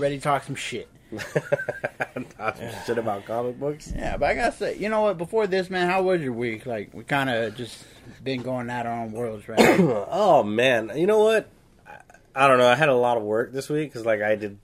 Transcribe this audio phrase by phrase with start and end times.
[0.00, 0.88] ready to talk some shit.
[2.36, 3.92] Talk some shit about comic books.
[3.94, 5.18] Yeah, but I gotta say, you know what?
[5.18, 6.66] Before this, man, how was your week?
[6.66, 7.84] Like, we kind of just
[8.22, 9.58] been going at our own worlds, right?
[9.80, 11.48] Oh man, you know what?
[11.86, 11.96] I,
[12.34, 12.68] I don't know.
[12.68, 14.58] I had a lot of work this week because like I did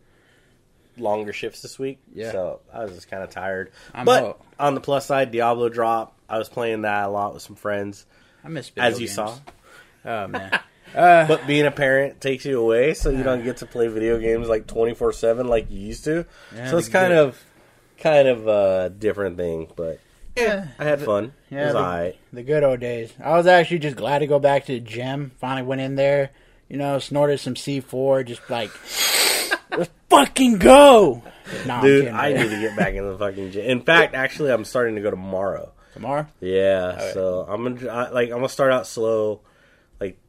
[0.97, 1.99] longer shifts this week.
[2.15, 2.33] Yeah.
[2.33, 3.73] So I was just kind of tired.
[3.93, 4.41] I'm but out.
[4.59, 6.17] on the plus side, Diablo drop.
[6.29, 8.07] I was playing that a lot with some friends,
[8.45, 9.15] I miss as you games.
[9.17, 9.37] saw.
[10.05, 10.61] Oh man.
[10.97, 14.19] Uh, But being a parent takes you away, so you don't get to play video
[14.19, 16.25] games like twenty four seven like you used to.
[16.55, 17.45] Yeah, so it's kind good- of,
[17.99, 19.69] kind of a different thing.
[19.77, 20.01] But
[20.37, 21.33] yeah, I had fun.
[21.51, 22.17] Yeah, it was the- alright.
[22.33, 23.13] the good old days.
[23.23, 25.33] I was actually just glad to go back to the gym.
[25.39, 26.31] Finally went in there,
[26.69, 28.71] you know, snorted some C4, just like,
[29.77, 31.23] let's fucking go.
[31.67, 32.43] Nah, Dude, kidding, I man.
[32.43, 33.65] need to get back in the fucking gym.
[33.67, 35.73] In fact, actually, I'm starting to go tomorrow.
[35.93, 36.27] Tomorrow?
[36.41, 37.15] Yeah, right.
[37.15, 39.41] so I'm gonna I, like I'm gonna start out slow, like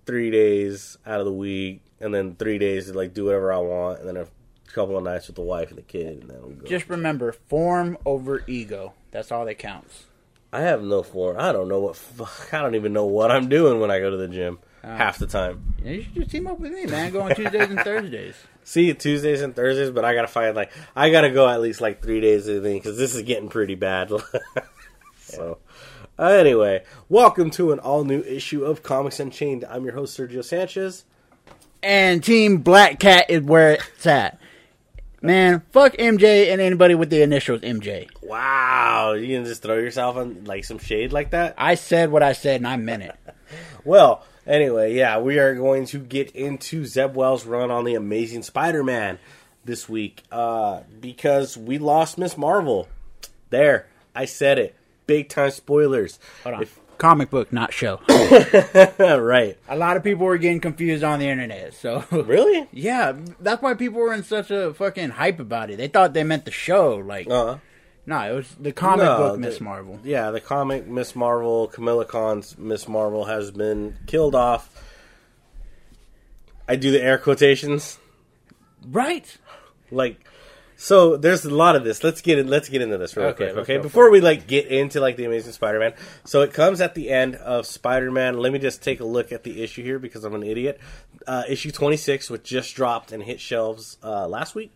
[0.08, 3.58] three days out of the week, and then three days to like do whatever I
[3.58, 4.26] want, and then a
[4.72, 6.66] couple of nights with the wife and the kid, and then we'll go.
[6.66, 8.94] Just remember, form over ego.
[9.12, 10.06] That's all that counts.
[10.54, 11.36] I have no form.
[11.38, 11.96] I don't know what.
[11.98, 14.96] Fuck, I don't even know what I'm doing when I go to the gym Uh.
[14.96, 15.76] half the time.
[15.84, 17.12] You should just team up with me, man.
[17.12, 18.36] Go on Tuesdays and Thursdays.
[18.64, 22.02] See Tuesdays and Thursdays, but I gotta find like I gotta go at least like
[22.02, 24.12] three days a thing because this is getting pretty bad.
[25.36, 25.58] so,
[26.18, 29.66] uh, anyway, welcome to an all new issue of Comics Unchained.
[29.70, 31.04] I'm your host Sergio Sanchez.
[31.84, 34.40] And Team Black Cat is where it's at.
[35.22, 38.08] Man, fuck MJ and anybody with the initials MJ.
[38.22, 41.56] Wow, you can just throw yourself on like some shade like that.
[41.58, 43.16] I said what I said and I meant it.
[43.86, 48.44] Well, anyway, yeah, we are going to get into Zeb Wells' run on the Amazing
[48.44, 49.18] Spider-Man
[49.64, 52.90] this week uh, because we lost Miss Marvel.
[53.50, 54.76] There, I said it.
[55.08, 56.20] Big time spoilers.
[56.44, 56.62] Hold on.
[56.64, 58.00] If- Comic book, not show.
[59.00, 59.56] right.
[59.70, 62.68] A lot of people were getting confused on the internet, so Really?
[62.74, 65.78] yeah, that's why people were in such a fucking hype about it.
[65.78, 67.58] They thought they meant the show, like Uh,
[68.08, 70.00] no, it was the comic No, book Miss Marvel.
[70.04, 74.68] yeah, the comic Miss Marvel, Kamala Khan's Miss Marvel has been killed off.
[76.68, 78.00] I do the air quotations.
[78.88, 79.38] Right?
[79.92, 80.27] like
[80.80, 82.04] so there's a lot of this.
[82.04, 83.78] Let's get in let's get into this real Okay, quick okay?
[83.80, 85.94] before we like get into like the amazing spider-man
[86.24, 88.38] so it comes at the end of spider-man.
[88.38, 90.80] Let me just take a look at the issue here because i'm an idiot.
[91.26, 94.72] Uh, issue 26 which just dropped and hit shelves uh, last week?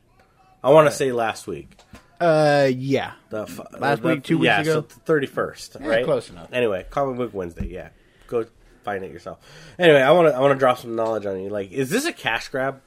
[0.63, 1.77] I want to say last week.
[2.19, 3.13] Uh, yeah.
[3.29, 4.85] the f- Last the- week, two weeks yeah, ago?
[4.89, 6.05] so 31st Yeah, right?
[6.05, 6.49] close enough.
[6.51, 7.89] anyway comic book wednesday yeah.
[8.27, 8.45] Go
[8.83, 9.39] find it yourself.
[9.77, 11.49] Anyway i want to i want to drop some knowledge on you.
[11.49, 12.81] Like is this a cash grab?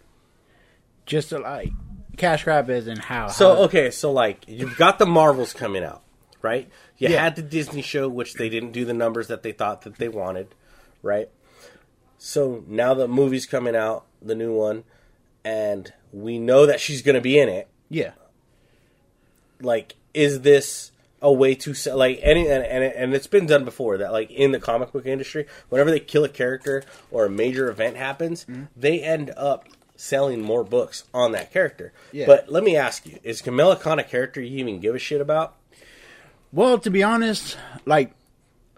[1.06, 1.70] Just to, like
[2.14, 3.28] cash grab is in how.
[3.28, 6.02] So how- okay, so like you've got the Marvels coming out,
[6.42, 6.69] right?
[6.98, 7.22] You Yeah.
[7.22, 10.08] had the Disney show, which they didn't do the numbers that they thought that they
[10.08, 10.48] wanted,
[11.02, 11.28] right?
[12.19, 14.84] So now the movie's coming out, the new one,
[15.44, 17.69] and we know that she's going to be in it.
[17.91, 18.12] yeah,
[19.60, 21.96] Like, is this a way to sell?
[21.96, 25.06] Like, any and, and and it's been done before that, like in the comic book
[25.06, 28.64] industry, whenever they kill a character or a major event happens, Mm-hmm.
[28.76, 29.66] they end up
[29.97, 31.93] selling more books on that character.
[32.12, 32.27] Yeah.
[32.27, 35.21] But let me ask you: Is Kamala Khan a character you even give a shit
[35.21, 35.56] about?
[36.53, 38.15] Well, to be honest, like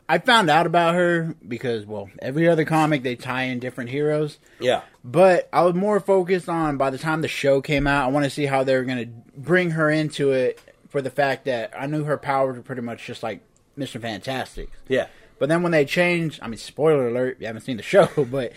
[0.08, 4.38] I found out about her because well, every other comic they tie in different heroes.
[4.60, 4.82] Yeah.
[5.02, 8.24] But I was more focused on by the time the show came out, I want
[8.24, 11.72] to see how they were going to bring her into it for the fact that
[11.76, 13.40] I knew her powers were pretty much just like
[13.76, 14.00] Mr.
[14.00, 14.70] Fantastic.
[14.88, 15.08] Yeah.
[15.38, 18.52] But then when they changed, I mean, spoiler alert, you haven't seen the show, but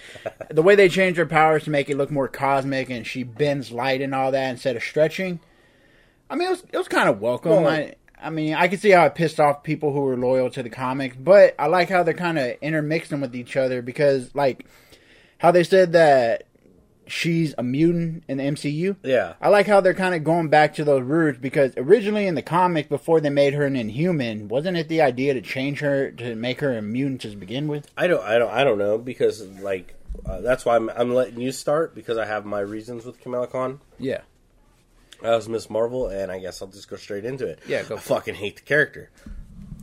[0.50, 3.72] the way they changed her powers to make it look more cosmic and she bends
[3.72, 5.40] light and all that instead of stretching,
[6.30, 7.52] I mean, it was, it was kind of welcome.
[7.52, 10.50] Well, I, I mean, I could see how it pissed off people who were loyal
[10.52, 14.34] to the comics, but I like how they're kind of intermixing with each other because,
[14.36, 14.66] like,
[15.38, 16.44] how they said that
[17.12, 18.96] she's a mutant in the MCU.
[19.04, 19.34] Yeah.
[19.42, 22.42] I like how they're kind of going back to those roots because originally in the
[22.42, 26.36] comic, before they made her an Inhuman, wasn't it the idea to change her to
[26.36, 27.90] make her a mutant to begin with?
[27.98, 28.24] I don't.
[28.24, 28.52] I don't.
[28.52, 29.96] I don't know because like
[30.26, 33.48] uh, that's why I'm, I'm letting you start because I have my reasons with Kamala
[33.48, 34.22] Khan Yeah.
[35.22, 37.60] I was Miss Marvel, and I guess I'll just go straight into it.
[37.68, 38.16] Yeah, go I for it.
[38.16, 39.10] fucking hate the character.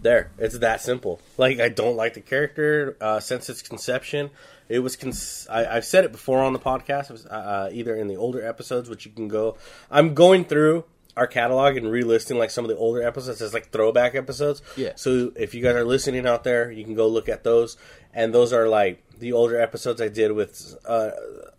[0.06, 1.20] There, it's that simple.
[1.36, 4.30] Like I don't like the character uh, since its conception.
[4.68, 4.94] It was.
[4.94, 8.46] Cons- I, I've said it before on the podcast, was, uh, either in the older
[8.46, 9.56] episodes, which you can go.
[9.90, 10.84] I'm going through
[11.16, 14.62] our catalog and relisting like some of the older episodes as like throwback episodes.
[14.76, 14.92] Yeah.
[14.94, 17.76] So if you guys are listening out there, you can go look at those,
[18.14, 21.10] and those are like the older episodes I did with uh,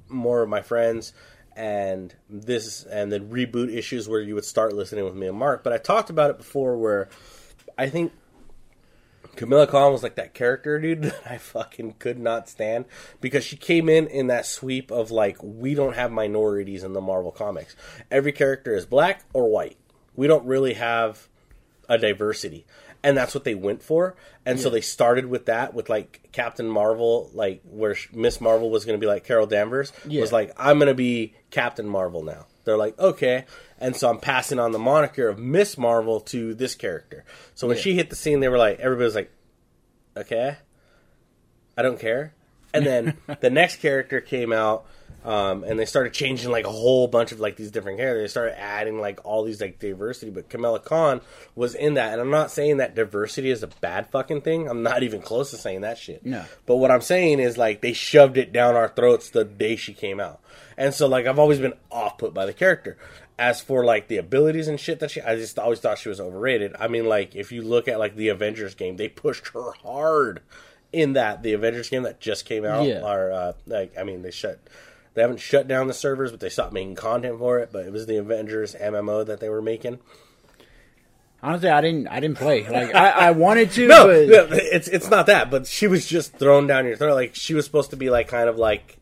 [0.08, 1.12] more of my friends
[1.54, 5.66] and this and the reboot issues where you would start listening with me and Mark.
[5.66, 7.10] But I talked about it before where
[7.78, 8.14] I think
[9.38, 12.86] Kamala Khan was like that character, dude, that I fucking could not stand
[13.22, 17.01] because she came in in that sweep of like, we don't have minorities in the
[17.01, 17.75] Marvel comics.
[18.12, 19.78] Every character is black or white.
[20.16, 21.28] We don't really have
[21.88, 22.66] a diversity.
[23.04, 24.16] And that's what they went for.
[24.45, 28.86] And so they started with that, with like Captain Marvel, like where Miss Marvel was
[28.86, 30.19] going to be like Carol Danvers, Yeah.
[30.22, 32.48] was like, I'm going to be Captain Marvel now.
[32.68, 33.46] They're like, okay.
[33.80, 37.24] And so I'm passing on the moniker of Miss Marvel to this character.
[37.56, 37.81] So when Yeah.
[37.84, 39.31] she hit the scene, they were like, everybody was like,
[40.18, 40.58] okay,
[41.78, 42.34] I don't care.
[42.74, 44.86] And then the next character came out,
[45.25, 48.24] um, and they started changing like a whole bunch of like these different characters.
[48.24, 50.31] They started adding like all these like diversity.
[50.31, 51.22] But Kamala Khan
[51.56, 54.69] was in that, and I'm not saying that diversity is a bad fucking thing.
[54.69, 56.25] I'm not even close to saying that shit.
[56.25, 56.46] No.
[56.66, 59.94] But what I'm saying is like they shoved it down our throats the day she
[59.94, 60.40] came out,
[60.78, 62.98] and so like I've always been off put by the character.
[63.40, 66.20] As for like the abilities and shit that she, I just always thought she was
[66.20, 66.75] overrated.
[66.80, 70.42] I mean, like if you look at like the Avengers game, they pushed her hard
[70.92, 72.88] in that the Avengers game that just came out.
[72.88, 73.02] Yeah.
[73.02, 74.60] Or uh, like I mean, they shut,
[75.18, 77.72] they haven't shut down the servers, but they stopped making content for it.
[77.74, 79.98] But it was the Avengers MMO that they were making.
[81.42, 82.08] Honestly, I didn't.
[82.08, 82.68] I didn't play.
[82.68, 86.06] Like I, I wanted to, No, but no, it's it's not that, but she was
[86.08, 87.16] just thrown down your throat.
[87.16, 88.98] Like she was supposed to be like kind of like,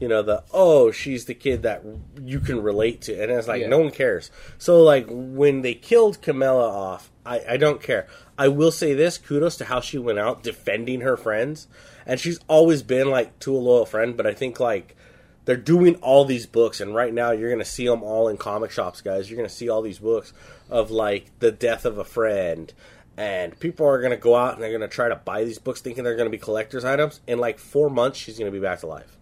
[0.00, 1.82] you know, the oh she's the kid that
[2.22, 3.68] you can relate to, and it's like Yeah.
[3.68, 4.30] no one cares.
[4.58, 8.06] So like when they killed Kamala off, I I don't care.
[8.38, 11.68] I will say this: kudos to how she went out defending her friends,
[12.06, 14.16] and she's always been like to a loyal friend.
[14.16, 14.94] But I think like
[15.44, 18.36] they're doing all these books and right now you're going to see them all in
[18.36, 20.32] comic shops guys you're going to see all these books
[20.70, 22.72] of like the death of a friend
[23.16, 25.58] and people are going to go out and they're going to try to buy these
[25.58, 28.56] books thinking they're going to be collector's items in like four months she's going to
[28.56, 29.18] be back to life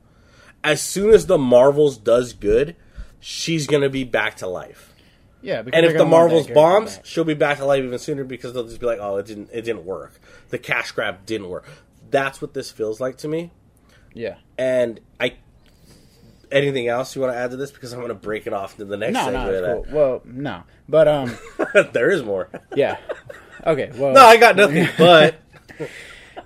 [0.62, 2.76] as soon as the marvels does good
[3.19, 4.93] she's going to be back to life
[5.43, 5.62] yeah.
[5.62, 7.99] because and if the gonna want that marvels bombs she'll be back to life even
[7.99, 10.20] sooner because they'll just be like oh it didn't it didn't work
[10.50, 11.66] the cash grab didn't work
[12.11, 13.50] that's what this feels like to me
[14.14, 14.37] yeah.
[14.58, 15.34] and I.
[16.52, 17.70] Anything else you want to add to this?
[17.70, 19.94] Because I'm going to break it off to the next No, segment no, cool.
[19.94, 21.37] Well, no, but um,
[21.93, 22.49] there is more.
[22.75, 22.97] yeah.
[23.67, 23.91] Okay.
[23.94, 24.88] Well, No, I got nothing.
[24.99, 25.37] But
[25.79, 25.87] All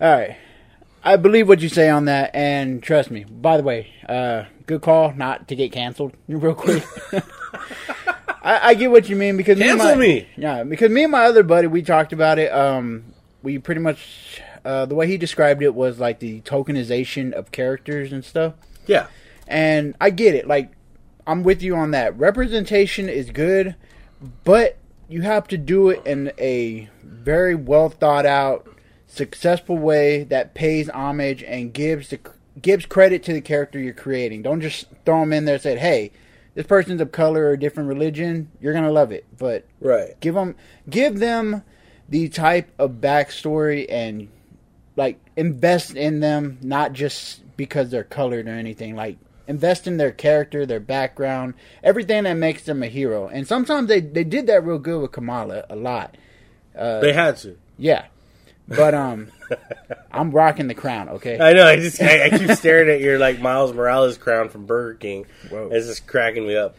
[0.01, 0.37] right.
[1.03, 3.25] I believe what you say on that, and trust me.
[3.25, 6.83] By the way, uh, good call not to get canceled real quick.
[8.43, 10.29] I, I get what you mean because Cancel me, and my, me.
[10.37, 12.53] Yeah, because me and my other buddy we talked about it.
[12.53, 13.05] Um,
[13.43, 18.13] we pretty much uh, the way he described it was like the tokenization of characters
[18.13, 18.55] and stuff.
[18.87, 19.07] yeah,
[19.47, 20.47] And I get it.
[20.47, 20.73] Like,
[21.27, 22.19] I'm with you on that.
[22.19, 23.77] Representation is good,
[24.45, 28.69] but you have to do it in a very well thought out,
[29.07, 32.21] successful way that pays homage and gives the
[32.61, 34.43] gives credit to the character you're creating.
[34.43, 36.13] Don't just throw them in there and say, "Hey,
[36.55, 38.51] this person's of color or a different religion.
[38.61, 40.19] You're gonna love it." But right.
[40.21, 40.55] give them
[40.89, 41.63] give them
[42.09, 44.29] the type of backstory and
[44.97, 50.11] like invest in them not just because they're colored or anything like invest in their
[50.13, 54.65] character their background everything that makes them a hero and sometimes they they did that
[54.65, 56.17] real good with kamala a lot
[56.75, 57.57] they had to.
[57.79, 58.07] yeah
[58.67, 59.31] but um
[60.13, 61.67] i'm rocking the crown okay I know.
[61.67, 65.27] I just I, I keep staring at your like Miles Morales crown from Burger King.
[65.51, 65.69] Whoa.
[65.71, 66.77] It's just cracking me up.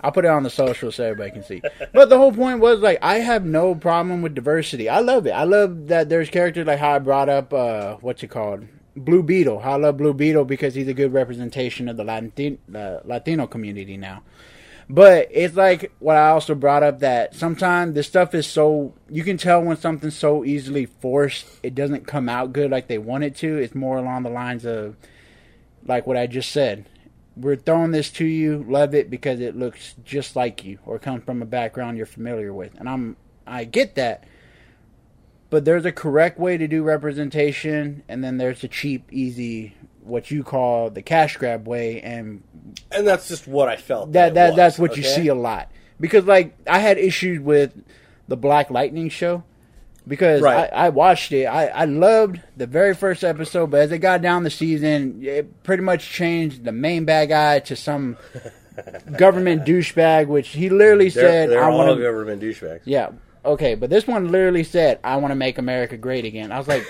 [0.00, 1.62] I'll put it on the social so everybody can see.
[1.94, 4.88] But the whole point was like I have no problem with diversity.
[4.88, 5.30] I love it.
[5.30, 8.66] I love that there's characters like how I brought up uh what's it called?
[8.96, 9.60] Blue Beetle.
[9.64, 13.96] I love Blue Beetle because he's a good representation of the Latin the Latino community
[13.96, 14.22] now.
[14.88, 19.24] But it's like what I also brought up that sometimes this stuff is so you
[19.24, 23.24] can tell when something's so easily forced, it doesn't come out good like they want
[23.24, 23.56] it to.
[23.56, 24.96] It's more along the lines of
[25.86, 26.86] like what I just said.
[27.36, 31.24] We're throwing this to you, love it because it looks just like you or comes
[31.24, 32.72] from a background you're familiar with.
[32.78, 34.24] And I'm I get that.
[35.50, 40.30] But there's a correct way to do representation and then there's a cheap, easy what
[40.30, 42.42] you call the cash grab way and
[42.90, 44.12] And that's just what I felt.
[44.12, 45.70] that that was, that's what you see a lot
[46.00, 47.72] because like I had issues with
[48.28, 49.44] the Black Lightning show
[50.06, 50.68] because Right.
[50.72, 51.44] I, I watched it.
[51.46, 55.62] I, I loved the very first episode, but as it got down the season, it
[55.62, 58.18] pretty much changed the main bad guy to some
[59.16, 62.80] government douchebag, which he literally They're, said, they're "I want to." government douchebags.
[62.84, 63.10] Yeah,
[63.44, 66.68] okay, but this one literally said, "I want to make America great again." I was
[66.68, 66.84] like,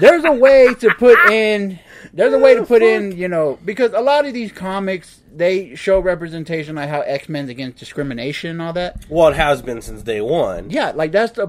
[0.00, 1.78] "There's a way to put in."
[2.14, 5.74] There's a way to put in, you know, because a lot of these comics they
[5.76, 9.06] show representation like how X Men's against discrimination and all that.
[9.08, 10.68] Well, it has been since day one.
[10.68, 11.46] Yeah, like that's the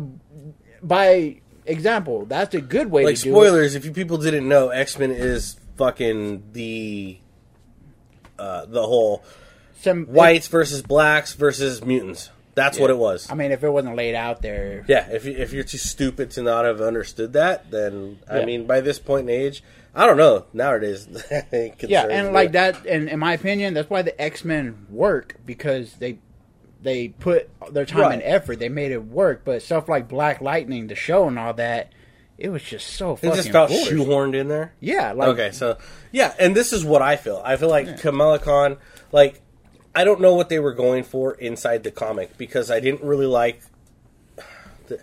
[0.81, 3.33] by example, that's a good way like to do it.
[3.33, 7.19] spoilers, if you people didn't know, X Men is fucking the
[8.37, 9.23] uh, the whole
[9.79, 12.29] Some whites versus blacks versus mutants.
[12.55, 13.29] That's what it was.
[13.31, 16.31] I mean, if it wasn't laid out there, Yeah, if you, if you're too stupid
[16.31, 19.63] to not have understood that, then I mean, by this point in age,
[19.95, 20.45] I don't know.
[20.53, 21.07] Nowadays,
[21.81, 22.33] yeah, and me.
[22.33, 26.17] like that, and in my opinion, that's why the X Men work because they
[26.81, 28.59] they put their time and effort.
[28.59, 29.43] They made it work.
[29.45, 31.93] But stuff like Black Lightning, the show, and all that,
[32.37, 33.91] it was just so It just felt forced.
[33.91, 34.73] shoehorned in there.
[34.79, 35.77] Yeah, like okay, so
[36.11, 37.41] yeah, and this is what I feel.
[37.45, 38.77] I feel like Kamala Khan,
[39.11, 39.41] like
[39.95, 43.27] I don't know what they were going for inside the comic because I didn't really
[43.27, 43.61] like.
[44.87, 44.99] The,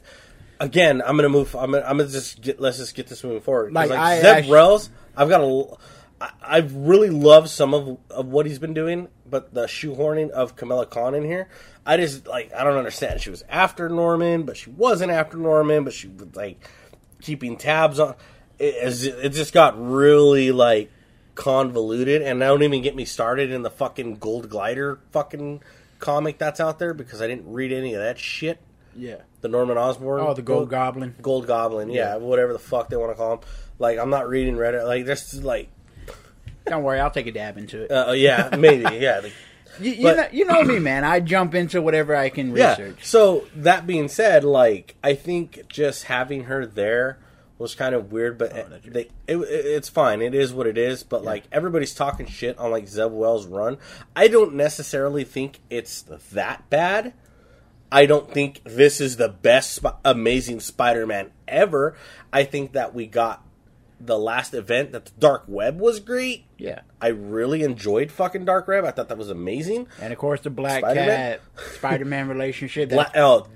[0.59, 1.55] again, I'm gonna move.
[1.55, 2.61] I'm gonna, I'm gonna just get.
[2.61, 3.73] Let's just get this moving forward.
[3.73, 5.77] Like, like, I Zeb actu- Wells, I've got a.
[6.21, 10.55] I- I've really loved some of of what he's been doing, but the shoehorning of
[10.57, 11.49] Kamala Khan in here,
[11.87, 13.21] I just like I don't understand.
[13.21, 16.63] She was after Norman, but she wasn't after Norman, but she was like
[17.23, 18.17] keeping tabs on.
[18.59, 20.91] It, it just got really like
[21.35, 25.63] convoluted, and don't even get me started in the fucking Gold Glider fucking
[25.99, 28.59] comic that's out there because I didn't read any of that shit.
[28.97, 29.17] yeah.
[29.43, 31.15] The Norman Osborn, Oh, the Gold Goblin.
[31.23, 33.41] Gold Goblin, yeah, whatever the fuck they want to call him.
[33.79, 34.87] Like I'm not reading Reddit.
[34.87, 35.71] Like there's like,
[36.67, 37.91] Don't worry, I'll take a dab into it.
[37.91, 39.21] uh, yeah, maybe, yeah.
[39.23, 39.33] Like,
[39.81, 41.05] you, you, but- know, you know me, man.
[41.05, 42.71] I jump into whatever I can Yeah.
[42.73, 43.05] research.
[43.05, 47.19] So that being said, like I think just having her there
[47.61, 50.23] was kind of weird, but Oh, that's they, it, it- it's fine.
[50.23, 51.03] It is what it is.
[51.03, 53.79] But like everybody's talking shit on like Zeb Wells' run.
[54.17, 56.03] I don't necessarily think it's
[56.33, 57.13] that bad.
[57.93, 61.97] I don't think this is the best, Sp- amazing Spider-Man ever.
[62.33, 63.45] I think that we got
[64.01, 66.45] the last event that the Dark Web was great.
[66.57, 66.83] Yeah.
[67.03, 68.85] I really enjoyed fucking Dark Web.
[68.85, 69.89] I thought that was amazing.
[70.01, 71.07] And of course, the Black Spider-Man?
[71.07, 71.41] Cat
[71.75, 72.89] Spider Man relationship.
[72.91, 73.49] Bla- That, oh,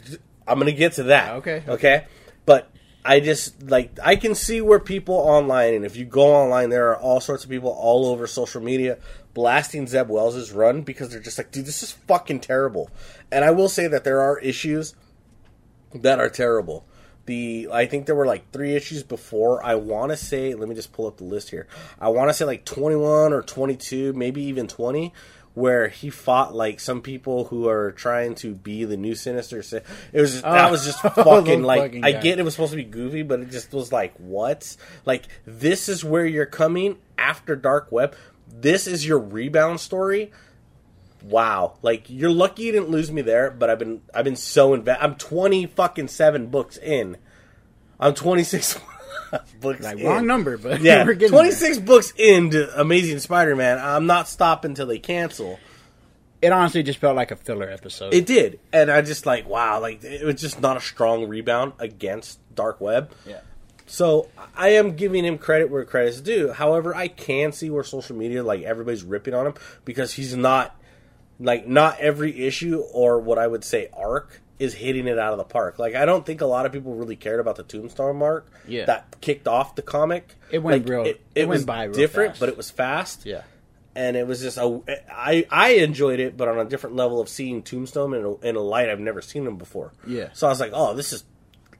[0.48, 1.34] I'm gonna get to that.
[1.36, 1.62] Okay.
[1.68, 2.04] Okay.
[2.44, 2.68] But
[3.04, 6.88] I just like I can see where people online, and if you go online, there
[6.88, 8.98] are all sorts of people all over social media
[9.34, 12.88] blasting Zeb Wells's run because they're just like, dude, this is fucking terrible.
[13.30, 14.94] And I will say that there are issues
[15.92, 16.86] that are terrible.
[17.26, 19.64] The I think there were like three issues before.
[19.64, 21.66] I want to say, let me just pull up the list here.
[22.00, 25.12] I want to say like 21 or 22, maybe even 20,
[25.54, 29.62] where he fought like some people who are trying to be the new Sinister.
[29.62, 29.82] Sin-
[30.12, 32.72] It was just, that ah, was just fucking like fucking I get it was supposed
[32.72, 34.76] to be goofy, but it just was like what?
[35.04, 38.14] Like this is where you're coming after Dark Web.
[38.48, 40.32] This is your rebound story
[41.22, 44.74] wow like you're lucky you didn't lose me there but i've been i've been so
[44.74, 47.16] invested i'm 20 fucking 7 books in
[47.98, 48.78] i'm 26
[49.60, 50.06] books like in.
[50.06, 54.86] wrong number, but yeah we're getting 26 books into amazing spider-man i'm not stopping till
[54.86, 55.58] they cancel.
[56.42, 58.12] It honestly just felt like a filler episode.
[58.12, 61.72] it did and i just like wow like it was just not a strong rebound
[61.78, 63.40] against dark web yeah.
[63.86, 66.52] So I am giving him credit where credit's due.
[66.52, 69.54] However, I can see where social media, like everybody's ripping on him
[69.84, 70.74] because he's not,
[71.38, 75.38] like, not every issue or what I would say arc is hitting it out of
[75.38, 75.78] the park.
[75.78, 78.84] Like, I don't think a lot of people really cared about the Tombstone mark Yeah.
[78.86, 80.34] that kicked off the comic.
[80.50, 82.40] It went Like, real- It, it it went was by real different, fast.
[82.40, 83.42] but it was fast Yeah.
[83.96, 84.80] and it was just a
[85.10, 88.56] I I enjoyed it, but on a different level of seeing Tombstone in a, in
[88.56, 89.92] a light I've never seen him before.
[90.06, 90.28] Yeah.
[90.34, 91.24] So I was like, oh, this is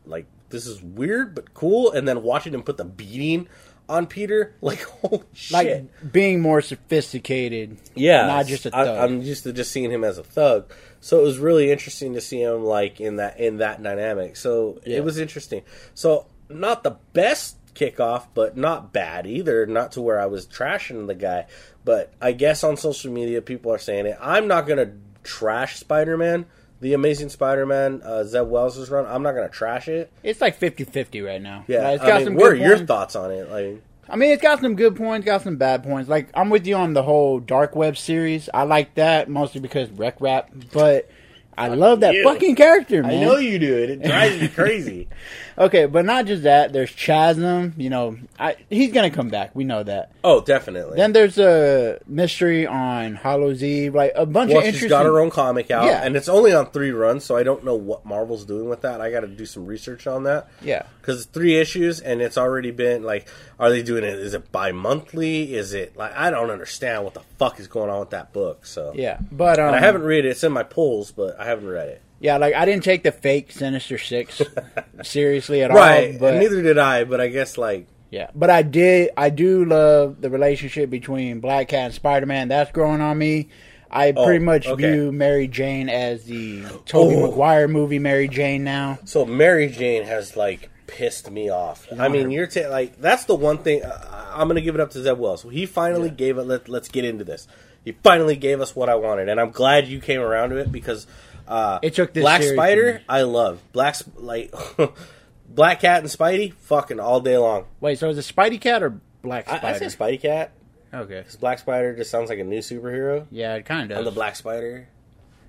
[0.06, 3.48] like this is weird but cool, and then watching him put the beating
[3.88, 6.12] on Peter, like holy Like shit.
[6.12, 7.78] being more sophisticated.
[7.94, 8.98] Yeah, Not just a I- thug.
[9.10, 12.20] I'm used to just seeing him as a thug, so it was really interesting to
[12.20, 14.36] see him like in that in that dynamic.
[14.36, 14.98] So Yeah.
[14.98, 15.62] it was interesting.
[15.94, 19.66] So not the best kickoff, but not bad either.
[19.66, 21.46] Not to where I was trashing the guy,
[21.84, 24.16] but I guess on social media people are saying it.
[24.20, 24.92] I'm not gonna
[25.24, 26.46] trash Spider Man,
[26.84, 29.06] the Amazing Spider Man, uh, Zeb Wells' run.
[29.06, 30.12] I'm not gonna trash it.
[30.22, 31.64] It's like 50-50 right now.
[31.66, 32.88] Yeah, Like, it's I got mean, some what are your points.
[32.88, 33.50] thoughts on it?
[33.50, 36.10] Like, I mean, it's got some good points, got some bad points.
[36.10, 38.50] Like I'm with you on the whole Dark Web series.
[38.52, 41.08] I like that mostly because Rec Rap, but
[41.56, 42.24] I love that you.
[42.24, 43.22] fucking character, man.
[43.22, 43.90] I know you do it.
[43.90, 45.08] It drives me crazy.
[45.56, 46.72] Okay, but not just that.
[46.72, 47.74] There's Chasm.
[47.76, 49.54] You know, I, he's gonna come back.
[49.54, 50.10] We know that.
[50.24, 50.96] Oh, definitely.
[50.96, 54.88] Then there's a mystery on Hallows' Eve, like a bunch Well, of she's interesting.
[54.88, 56.02] got her own comic out, Yeah.
[56.04, 59.00] and it's only on three runs, so I don't know what Marvel's doing with that.
[59.00, 60.48] I got to do some research on that.
[60.60, 60.82] Yeah.
[61.04, 64.18] Because it's three issues, and it's already been like, are they doing it?
[64.18, 65.54] Is it bi-monthly?
[65.54, 68.64] Is it like I don't understand what the fuck is going on with that book.
[68.66, 70.30] So Yeah, but um, I haven't read it.
[70.30, 72.02] It's in my polls, but I haven't read it.
[72.20, 74.40] Yeah, like I didn't take the fake Sinister Six
[75.02, 76.18] seriously at Right, all.
[76.20, 77.04] But and neither did I.
[77.04, 79.10] But I guess like yeah, but I did.
[79.16, 82.48] I do love the relationship between Black Cat and Spider Man.
[82.48, 83.48] That's growing on me.
[83.90, 84.92] I Oh, pretty much okay.
[84.92, 87.28] view Mary Jane as the Tobey Oh.
[87.28, 88.98] Maguire movie Mary Jane now.
[89.04, 91.86] So Mary Jane has like pissed me off.
[91.98, 94.80] I mean, you're ta- like that's the one thing uh, I'm going to give it
[94.80, 95.42] up to Zeb Wells.
[95.50, 96.42] He finally gave it.
[96.42, 97.46] Let, let's get into this.
[97.84, 100.72] He finally gave us what I wanted, and I'm glad you came around to it
[100.72, 101.06] because
[101.46, 103.02] Uh, It took this Black Spider.
[103.08, 104.52] I love Black like
[105.48, 106.54] Black Cat and Spidey.
[106.54, 107.66] Fucking all day long.
[107.80, 109.66] Wait, so is it Spidey Cat or Black Spider?
[109.66, 110.52] I say Spidey Cat.
[110.92, 111.22] okay.
[111.22, 113.26] 'cause Black Spider just sounds like a new superhero.
[113.30, 114.88] Yeah, it kind of I'm the Black Spider.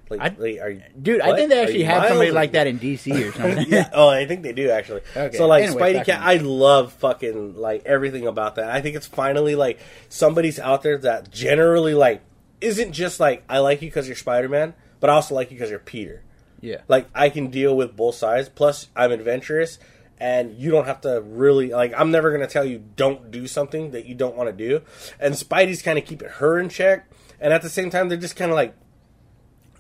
[0.09, 2.67] Like, I- like, are you, Dude, I think they actually have somebody or- like that
[2.67, 3.65] in DC or something.
[3.67, 3.89] yeah.
[3.93, 5.01] Oh, I think they do actually.
[5.15, 5.35] Okay.
[5.35, 8.69] So like Anyways, Spidey Cat, I love fucking like everything about that.
[8.69, 12.21] I think it's finally like somebody's out there that generally like
[12.61, 15.57] isn't just like I like you because you're Spider Man, but I also like you
[15.57, 16.21] because you're Peter.
[16.61, 16.81] yeah.
[16.87, 18.47] Like I can deal with both sides.
[18.49, 19.77] Plus, I'm adventurous,
[20.19, 21.93] and you don't have to really like.
[21.97, 24.81] I'm never gonna tell you don't do something that you don't want to do.
[25.19, 27.09] And Spidey's kind of keeping her in check,
[27.39, 28.75] and at the same time, they're just kind of like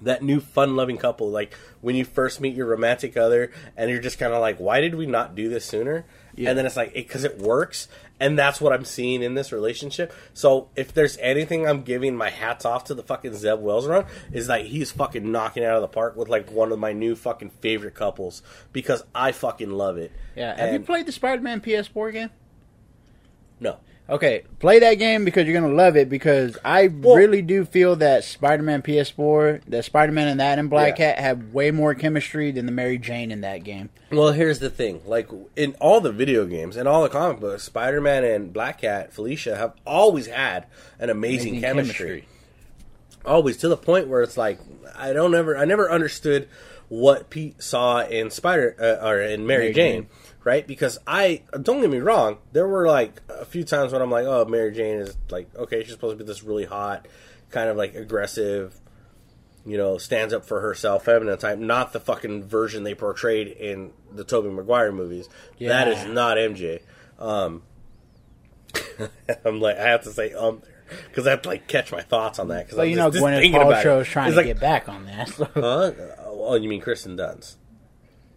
[0.01, 1.29] that new fun-loving couple.
[1.29, 4.81] Like when you first meet your romantic other, and you're just kind of like, why
[4.81, 6.05] did we not do this sooner?
[6.35, 6.49] Yeah.
[6.49, 7.87] And then it's like because it works.
[8.17, 10.13] And that's what I'm seeing in this relationship.
[10.33, 14.05] So if there's anything I'm giving my hats off to the fucking Zeb Wells run,
[14.31, 17.15] is that he's fucking knocking out of the park with like one of my new
[17.15, 20.13] fucking favorite couples because I fucking love it.
[20.35, 20.55] Yeah.
[20.55, 22.29] Have you played the Spider-Man PS4 game?
[23.59, 23.79] No.
[24.07, 26.09] Okay, play that game because you're gonna love it.
[26.09, 30.99] Because I Well- really do feel that Spider-Man PS4, that Spider-Man and that and Black
[30.99, 31.13] Yeah.
[31.13, 33.89] Cat have way more chemistry than the Mary Jane in that game.
[34.11, 35.01] Well, here's the thing.
[35.07, 39.11] Like in all the video games and all the comic books, Spider-Man and Black Cat,
[39.11, 40.65] Felicia have always had
[40.99, 42.27] an amazing, Amazing chemistry.
[43.25, 44.59] Always to the point where it's like
[44.95, 46.47] I don't ever I never understood
[46.89, 50.07] what Pete saw in Spider uh, or in Mary, Mary Jane, Jane.
[50.45, 50.65] Right?
[50.65, 54.25] Because I don't get me wrong, there were like a few times when I'm like,
[54.25, 57.09] oh, Mary Jane is like okay, she's supposed to be this really hot,
[57.49, 58.79] kind of like aggressive,
[59.65, 63.91] you know, stands up for herself, feminine type, not the fucking version they portrayed in
[64.13, 65.27] the Tobey Maguire movies.
[65.59, 66.81] That is not MJ.
[67.19, 67.63] Um,
[69.45, 70.75] I'm like, I have to say um there
[71.07, 72.65] because I have to like catch my thoughts on that.
[72.65, 75.29] Because But you know, Gwyneth Paltrow's trying to get back on that.
[75.29, 75.49] So.
[75.53, 75.91] Huh?
[76.27, 77.55] Oh, you mean Kristen Dunst?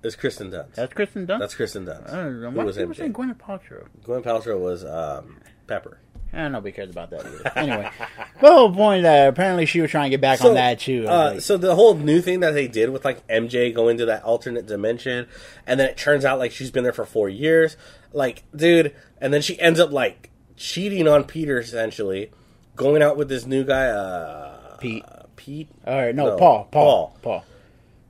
[0.02, 0.74] It's Kristen Dunst.
[0.74, 1.38] That's Kristen Dunst.
[1.40, 2.12] That's Kristen Dunst.
[2.12, 2.50] I don't know.
[2.50, 3.16] Who Why was people saying MJ?
[3.16, 3.86] Gwyneth Paltrow?
[4.04, 5.98] Gwen Paltrow was um, Pepper.
[6.32, 6.58] I don't know.
[6.58, 7.52] Nobody cares about that either.
[7.56, 7.90] Anyway,
[8.40, 11.06] the whole point that apparently she was trying to get back on that too.
[11.08, 13.74] I was Uh, like, so the whole new thing that they did with like MJ
[13.74, 15.26] going to that alternate dimension,
[15.66, 17.76] and then it turns out like she's been there for four years,
[18.12, 22.30] like dude, and then she ends up like cheating on Peter essentially,
[22.76, 25.04] going out with this new guy, uh, Pete.
[25.36, 27.44] Pete, All right, no, no, Paul, Paul, Paul.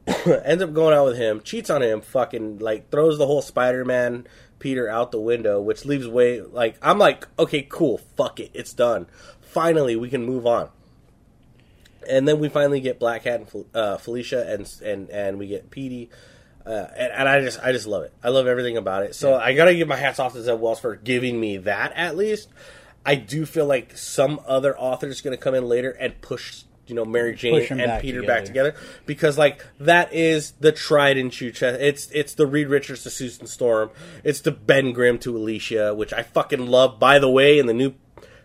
[0.45, 4.27] ends up going out with him, cheats on him, fucking like throws the whole Spider-Man
[4.59, 8.73] Peter out the window, which leaves way like I'm like, okay, cool, fuck it, it's
[8.73, 9.07] done.
[9.41, 10.71] Finally, we can move on.
[12.09, 15.71] And then we finally get Black Hat and uh, Felicia, and and and we get
[15.71, 16.09] Petey,
[16.65, 18.15] uh, and, and I just I just love it.
[18.23, 19.15] I love everything about it.
[19.15, 22.17] So I gotta give my hats off to Zeb Wells for giving me that at
[22.17, 22.49] least.
[23.09, 26.95] I do feel like some other author's going to come in later and push, you
[26.95, 28.73] know, Mary Jane and back Peter back together.
[28.73, 31.51] together because, like, that is the tried and true.
[31.53, 33.91] Ch- it's it's the Reed Richards to Susan Storm.
[34.25, 36.99] It's the Ben Grimm to Alicia, which I fucking love.
[36.99, 37.95] By the way, in the new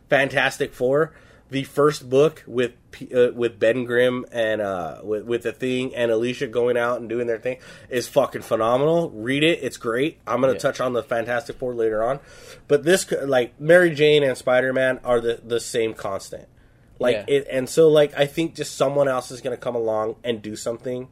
[0.10, 1.14] Fantastic Four,
[1.50, 2.72] the first book with
[3.16, 7.10] uh, with Ben Grimm and uh, with with the thing and Alicia going out and
[7.10, 7.58] doing their thing
[7.90, 9.10] is fucking phenomenal.
[9.12, 10.20] Read it; it's great.
[10.28, 10.60] I'm gonna Yeah.
[10.60, 12.20] touch on the Fantastic Four later on,
[12.68, 16.48] but this like Mary Jane and Spider Man are the the same constant.
[17.04, 17.36] Like Yeah.
[17.36, 20.56] it, and so like I think just someone else is gonna come along and do
[20.56, 21.08] something,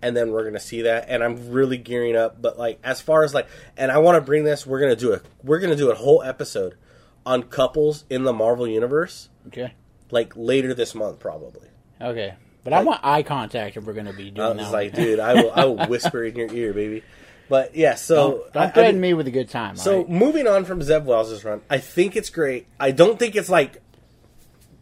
[0.00, 1.06] and then we're gonna see that.
[1.08, 2.40] And I'm really gearing up.
[2.40, 4.66] But like as far as like, and I want to bring this.
[4.66, 6.76] We're gonna do a we're gonna do a whole episode
[7.26, 9.72] on couples in the Marvel universe Okay,
[10.10, 11.68] like later this month probably.
[12.00, 12.34] okay.
[12.62, 14.72] But I want eye contact if we're going to be I doing was that.
[14.72, 17.02] like, dude, I will I will whisper in your ear, baby.
[17.46, 19.76] But yeah, so don't, don't I- I mean- me with a good time.
[19.76, 20.08] So alright?
[20.10, 22.66] moving on from Zeb Wells' run, I think it's great.
[22.80, 23.82] I don't think it's like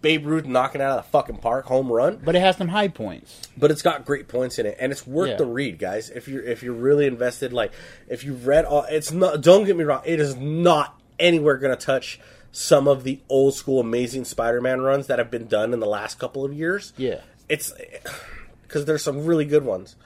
[0.03, 2.89] Babe Ruth knocking out of the fucking park home run, but it has some high
[2.89, 3.49] points.
[3.57, 5.37] but it's got great points in it, and it's worth Yeah.
[5.37, 6.11] the read, guys.
[6.11, 7.73] If you're if you're really invested, like
[8.09, 9.41] if you've read all, it's not.
[9.41, 13.55] Don't get me wrong, it is not anywhere going to touch some of the old
[13.55, 16.93] school Amazing Spider-Man runs that have been done in the last couple of years.
[16.99, 17.21] Yeah.
[17.49, 17.73] it's
[18.63, 19.97] because there's some really good ones.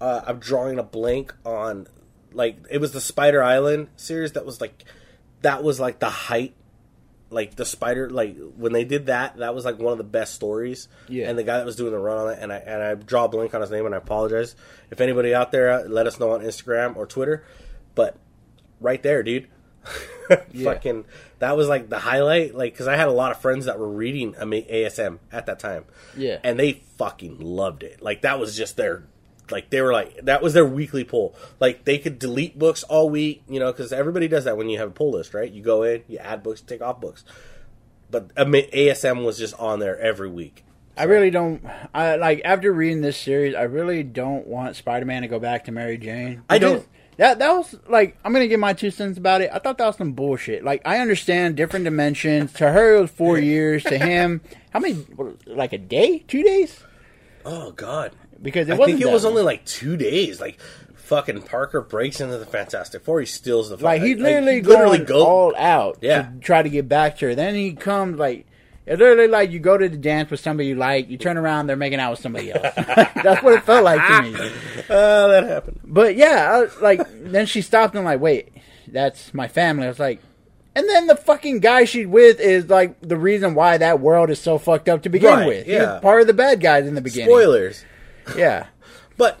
[0.00, 1.86] Uh, I'm drawing a blank on
[2.32, 4.84] like it was the Spider Island series that was like
[5.42, 6.54] that was like the height
[7.30, 10.34] like the spider like when they did that that was like one of the best
[10.34, 10.88] stories.
[11.08, 11.28] Yeah.
[11.28, 13.26] and the guy that was doing the run on it and i and i draw
[13.26, 14.56] a blank on his name and i apologize.
[14.90, 17.44] If anybody out there uh, let us know on instagram or twitter.
[17.94, 18.16] But
[18.80, 19.48] right there dude.
[20.62, 21.04] Fucking
[21.38, 22.54] that was like the highlight.
[22.54, 25.84] Like because i had a lot of friends that were reading asm at that time.
[26.16, 26.38] Yeah.
[26.44, 28.02] and they fucking loved it.
[28.02, 29.04] Like that was just their
[29.50, 33.08] like they were like that was their weekly pull like they could delete books all
[33.10, 35.62] week you know because everybody does that when you have a pull list right you
[35.62, 37.24] go in you add books take off books
[38.10, 40.64] but asm was just on there every week
[40.96, 41.64] I really don't.
[41.94, 43.54] I like after reading this series.
[43.54, 46.42] I really don't want Spider-Man to go back to Mary Jane.
[46.50, 46.86] I don't.
[47.16, 49.50] That that was like I'm gonna give my two cents about it.
[49.52, 50.62] I thought that was some bullshit.
[50.64, 52.52] Like I understand different dimensions.
[52.54, 53.82] To her, it was four years.
[53.84, 55.06] To him, how many?
[55.46, 56.82] Like a day, two days?
[57.46, 58.12] Oh God.
[58.42, 59.32] Because it I wasn't think it was long.
[59.32, 60.40] only like two days.
[60.40, 60.58] Like
[60.94, 63.20] fucking Parker breaks into the Fantastic Four.
[63.20, 66.22] He steals the like like, literally, he literally go- all out Yeah.
[66.22, 67.34] to try to get back to her.
[67.34, 68.46] Then he comes like
[68.86, 71.66] it's literally like you go to the dance with somebody you like, you turn around,
[71.66, 72.62] they're making out with somebody else.
[72.76, 74.34] That's what it felt like to me.
[74.88, 75.80] Uh, that happened.
[75.84, 77.00] But yeah, I, like
[77.30, 78.48] then she stopped and like, wait,
[78.88, 79.84] that's my family.
[79.84, 80.20] I was like,
[80.74, 84.40] and then the fucking guy she's with is like the reason why that world is
[84.40, 85.66] so fucked up to begin Right, with.
[85.66, 85.98] He yeah.
[86.00, 87.28] part of the bad guys in the beginning.
[87.28, 87.84] Spoilers.
[88.36, 88.66] Yeah.
[89.16, 89.38] But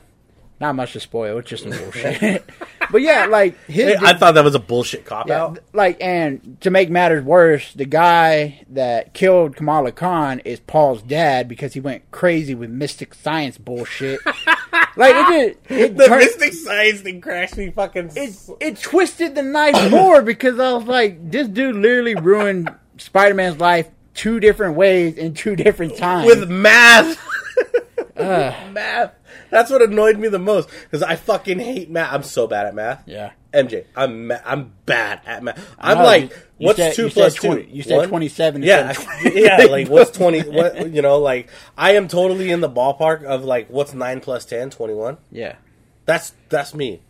[0.60, 1.38] Not much to spoil.
[1.38, 2.44] It's just some bullshit.
[2.90, 3.96] but yeah, like his.
[4.02, 5.58] I thought that was a bullshit cop yeah, out.
[5.72, 11.48] like, and to make matters worse, the guy that killed Kamala Khan is Paul's dad
[11.48, 14.20] because he went crazy with mystic science bullshit.
[14.96, 15.28] like it
[15.68, 15.78] did.
[15.78, 18.10] It The turned- Mystic Science thing crashed me fucking.
[18.16, 23.34] it it twisted the knife more because I was like, this dude literally ruined Spider
[23.34, 26.26] Man's life two different ways in two different times.
[26.26, 27.18] with math.
[28.72, 29.12] math.
[29.50, 32.12] That's what annoyed me the most because I fucking hate math.
[32.12, 33.02] I'm so bad at math.
[33.06, 33.32] yeah.
[33.52, 35.74] MJ, I'm ma- I'm bad at math.
[35.76, 37.70] I'm know, like, you- what's said- two plus 20 two?
[37.70, 39.56] you said 27 Yeah, instead yeah.
[39.68, 40.40] Like, what's twenty?
[40.42, 41.18] What you know?
[41.18, 44.70] Like, I am totally in the ballpark of like, what's nine plus 10?
[44.70, 45.18] 21?
[45.32, 45.56] Yeah.
[46.04, 47.00] That's that's me.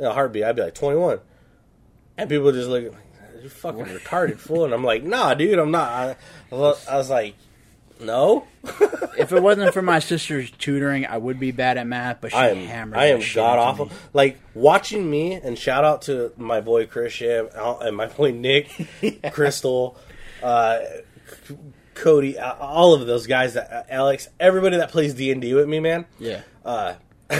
[0.00, 1.18] In a heartbeat, I'd be like twenty one,
[2.16, 2.92] and people just look like
[3.40, 5.88] you're fucking retarded fool, and I'm like, nah, dude, I'm not.
[5.90, 6.16] I,
[6.52, 7.34] I was like,
[8.00, 8.46] no,
[9.18, 12.36] If it wasn't for my sister's tutoring, I would be bad at math, but she
[12.36, 13.90] I am hammered I am god awful.
[14.12, 18.70] Like watching me, and shout out to my boy Christian and my boy Nick,
[19.32, 19.96] Crystal,
[20.42, 20.80] uh,
[21.94, 25.52] Cody, uh, all of those guys that uh, Alex, everybody that plays D and D
[25.54, 26.06] with me, man.
[26.20, 26.42] Yeah.
[26.64, 26.94] Uh,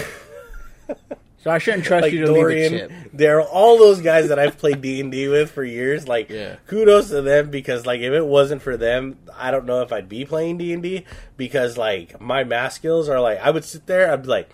[1.49, 2.91] So I shouldn't trust like you to leave a Dorian, tip.
[3.11, 6.07] they're all those guys that I've played D and D with for years.
[6.07, 6.57] Like, Yeah.
[6.67, 10.07] kudos to them because like if it wasn't for them, I don't know if I'd
[10.07, 11.05] be playing D and D
[11.37, 14.49] because like my math skills are like I would sit there, I'd be like,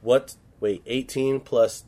[0.00, 0.34] what?
[0.60, 1.84] Wait, eighteen plus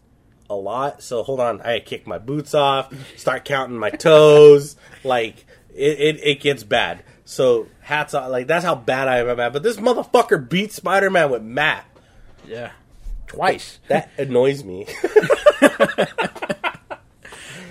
[0.51, 1.03] a lot.
[1.03, 4.77] So hold on, I kick my boots off, start counting my toes.
[5.05, 7.03] like it, it, it gets bad.
[7.25, 8.31] So hats off.
[8.31, 9.55] Like that's how bad I am at math.
[9.55, 11.87] But this motherfucker beat Spider Man with math.
[12.47, 12.73] Yeah.
[13.27, 13.79] Twice.
[13.89, 14.87] That annoys me.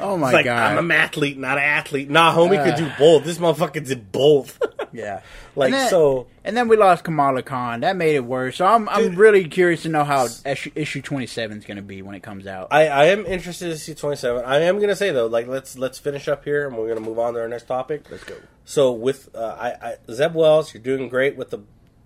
[0.04, 0.78] Oh my It's like god.
[0.80, 2.10] I'm a mathlete, not an athlete.
[2.10, 2.78] Nah, homie could Uh.
[2.78, 3.24] do both.
[3.24, 4.60] This motherfucker did both.
[4.92, 5.22] yeah.
[5.56, 6.26] like And then- so.
[6.44, 7.82] And then we lost Kamala Khan.
[7.82, 8.56] That made it worse.
[8.56, 12.02] So I'm I'm really curious to know how issue, issue 27 is going to be
[12.02, 12.70] when it comes out.
[12.72, 14.44] I, I am interested to see 27.
[14.44, 17.20] I am gonna say though, like let's let's finish up here, and we're gonna move
[17.20, 18.06] on to our next topic.
[18.10, 18.38] Let's go.
[18.66, 21.60] So with uh, I, I Zeb Wells, you're doing great with the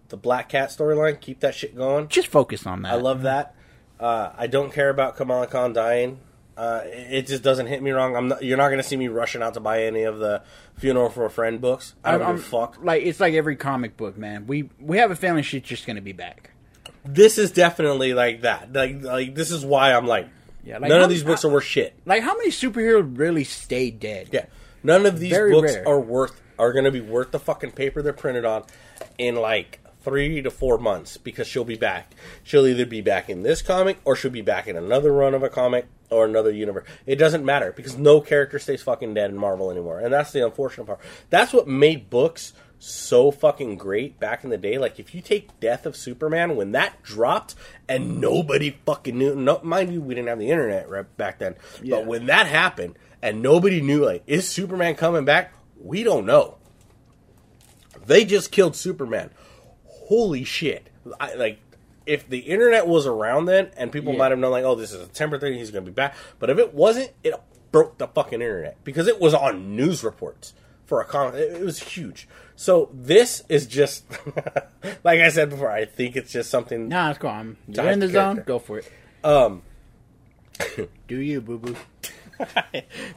[0.10, 1.20] the Black Cat storyline.
[1.20, 2.08] Keep that shit going.
[2.08, 2.94] Just focus on that.
[2.94, 3.56] I love that.
[4.00, 6.20] Uh, I don't care about Kamala Khan dying.
[6.58, 8.16] Uh, it just doesn't hit me wrong.
[8.16, 10.42] I'm not, you're not going to see me rushing out to buy any of the
[10.78, 11.96] Funeral for a Friend books.
[12.04, 12.78] I don't I'm- give a fuck.
[12.82, 14.48] Like it's like every comic book, man.
[14.48, 16.52] We we have a feeling she's just going to be back.
[17.04, 18.72] This is definitely like that.
[18.74, 20.28] Like, like this is why I'm like,
[20.64, 21.94] Yeah, like none how- of these books are worth shit.
[22.06, 24.30] Like how many superheroes really stay dead?
[24.32, 24.46] Yeah,
[24.82, 25.88] none of these Very books rare.
[25.88, 28.64] are worth are going to be worth the fucking paper they're printed on
[29.18, 32.14] in like three to four months because she'll be back.
[32.44, 35.44] She'll either be back in this comic or she'll be back in another run of
[35.44, 36.88] a comic or another universe.
[37.06, 40.46] It doesn't matter because no character stays fucking dead in Marvel anymore, and that's the
[40.46, 41.00] unfortunate part.
[41.30, 44.78] That's what made books so fucking great back in the day.
[44.78, 47.56] Like if you take Death of Superman when that dropped
[47.90, 49.34] and nobody fucking knew.
[49.36, 51.96] No, mind you, we didn't have the internet right back then, Yeah.
[51.98, 55.52] but when that happened and nobody knew, like, is Superman coming back?
[55.82, 56.58] We don't know.
[58.06, 59.32] They just killed Superman.
[60.06, 60.90] Holy shit!
[61.20, 61.60] I, like,
[62.06, 64.20] if the internet was around then and people Yeah.
[64.20, 66.16] might have known, like, oh, this is a temporary thing, he's going to be back.
[66.40, 67.34] But if it wasn't, it
[67.72, 70.54] broke the fucking internet because it was on news reports
[70.86, 71.36] for a comic.
[71.36, 72.28] It, was huge.
[72.56, 74.06] So this is just,
[75.04, 76.88] like I said before, I think it's just something.
[76.88, 77.32] Nah, it's cool.
[77.32, 78.44] I'm you're in the zone.
[78.46, 78.92] Go for it.
[79.24, 79.64] Um,
[81.08, 81.76] Do you, boo boo?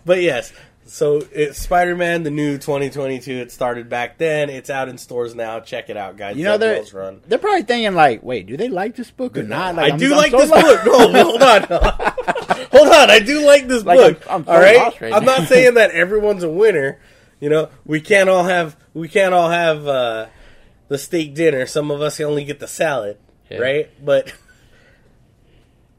[0.04, 0.52] but yes,
[0.88, 3.30] so it's Spider-Man, the new 2022.
[3.32, 4.50] It started back then.
[4.50, 5.60] It's out in stores now.
[5.60, 6.36] Check it out, guys.
[6.36, 7.20] You know they're run.
[7.28, 9.74] they're probably thinking like, wait, do they like this book or not?
[9.76, 10.80] Like, I I'm- do I'm like so this book.
[10.86, 11.62] No, hold on,
[12.72, 13.10] hold on.
[13.10, 14.26] I do like this Like, book.
[14.30, 16.98] I'm- I'm so right, lost right I'm not saying that everyone's a winner.
[17.40, 20.26] You know, we can't all have we can't all have uh,
[20.88, 21.66] the steak dinner.
[21.66, 23.16] Some of us only get the salad,
[23.50, 23.58] Yeah.
[23.58, 24.04] right?
[24.04, 24.32] But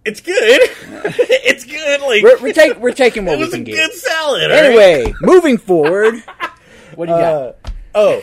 [0.10, 0.36] it's good.
[1.45, 2.02] it's good.
[2.02, 3.93] Like We're, we're, take, we're taking what it we was a can good get.
[3.93, 4.43] salad.
[4.43, 4.65] all right?
[4.65, 6.15] Anyway, moving forward,
[6.95, 7.34] what do you got?
[7.34, 7.54] Uh,
[7.95, 8.22] oh,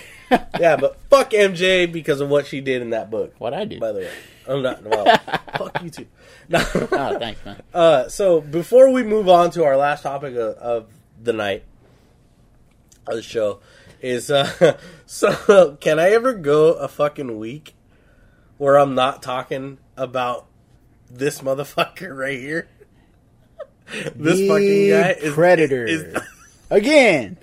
[0.58, 3.34] yeah, but fuck MJ because of what she did in that book.
[3.38, 4.10] What I did, By the way,
[4.48, 4.82] I'm not.
[4.82, 5.04] Well,
[5.56, 6.06] fuck you too.
[6.48, 6.58] No.
[6.74, 7.62] Oh, thanks, man.
[7.72, 10.86] Uh, so before we move on to our last topic of, of
[11.22, 11.64] the night
[13.06, 13.60] of the show,
[14.00, 17.74] is uh, so can I ever go a fucking week
[18.58, 20.46] where I'm not talking about
[21.10, 22.68] this motherfucker right here?
[24.16, 25.86] this The fucking guy is Predator.
[25.86, 26.16] is-
[26.70, 27.36] Again.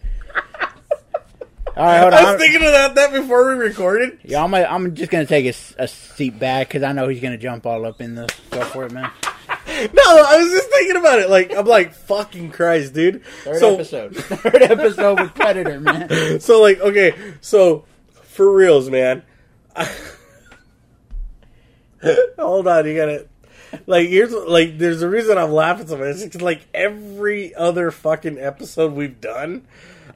[1.75, 2.25] All right, hold on.
[2.25, 4.19] I was thinking about that before we recorded.
[4.23, 7.65] Yeah, I'm, I'm just gonna take a seat back because I know he's gonna jump
[7.65, 9.09] all up in the go for it, man.
[9.65, 11.29] No, I was just thinking about it.
[11.31, 13.25] Like I'm like fucking Christ, dude.
[13.43, 16.39] Third so, episode, third episode with Predator, man.
[16.41, 17.85] so like okay, so
[18.23, 19.23] for reals, man.
[22.37, 23.27] Hold on, you gotta
[23.87, 26.17] like here's like there's a reason I'm laughing so much.
[26.17, 29.65] It's like every other fucking episode we've done,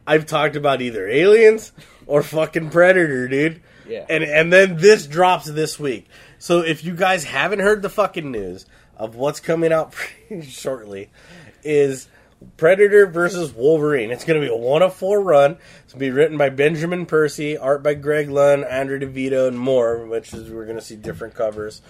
[0.05, 1.71] I've talked about either aliens
[2.05, 3.61] or fucking predator, dude.
[3.87, 4.05] Yeah.
[4.09, 6.07] And and then this drops this week.
[6.39, 8.65] So if you guys haven't heard the fucking news
[8.95, 9.91] of what's coming out
[10.27, 11.09] pretty shortly,
[11.63, 12.07] is
[12.55, 14.11] Predator versus Wolverine.
[14.11, 15.57] It's going to be a one of four run.
[15.83, 19.47] It's going to be written by Benjamin Percy, art by Greg Land, Andrew Di Vito,
[19.47, 20.05] and more.
[20.05, 21.81] Which is we're going to see different covers.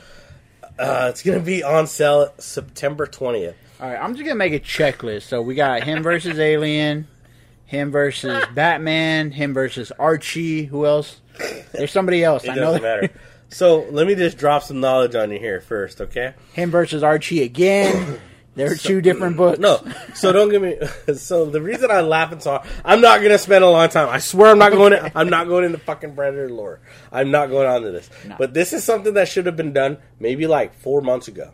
[0.79, 3.55] Uh, it's going to be on sale September twentieth.
[3.79, 5.23] All right, I'm just gonna make a checklist.
[5.23, 7.07] So we got him versus Alien,
[7.65, 10.65] him versus Batman, him versus Archie.
[10.65, 11.21] Who else?
[11.73, 12.43] There's somebody else.
[12.43, 13.09] It I know doesn't matter.
[13.49, 16.33] So let me just drop some knowledge on you here first, okay?
[16.53, 18.19] Him versus Archie again.
[18.57, 19.59] There are two different uh, books.
[19.59, 19.79] No,
[20.13, 20.77] so don't give me.
[21.15, 24.09] So the reason I laugh and so hard, I'm not gonna spend a long time.
[24.09, 24.91] I swear I'm not going.
[24.91, 26.79] To, I'm not going into fucking Predator lore.
[27.11, 28.09] I'm not going on to this.
[28.25, 28.35] No.
[28.37, 31.51] But this is something that should have been done maybe like four months ago,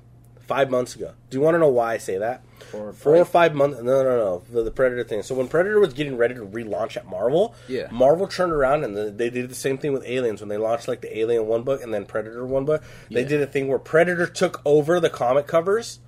[0.47, 1.13] five months ago.
[1.29, 2.43] Do you want to know why I say that?
[2.71, 3.77] For Four or five months.
[3.83, 4.43] No, no, no.
[4.49, 5.21] The, the Predator thing.
[5.21, 7.87] So when Predator was getting ready to relaunch at Marvel, Yeah.
[7.91, 10.87] Marvel turned around and the, they did the same thing with Aliens when they launched
[10.87, 12.81] like the Alien one book and then Predator one book.
[13.11, 13.27] They Yeah.
[13.27, 15.99] did a thing where Predator took over the comic covers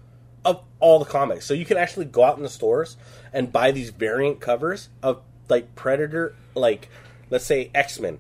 [0.46, 1.46] of all the comics.
[1.46, 2.96] So you can actually go out in the stores
[3.34, 6.88] and buy these variant covers of like Predator, like
[7.30, 8.20] let's say X Men,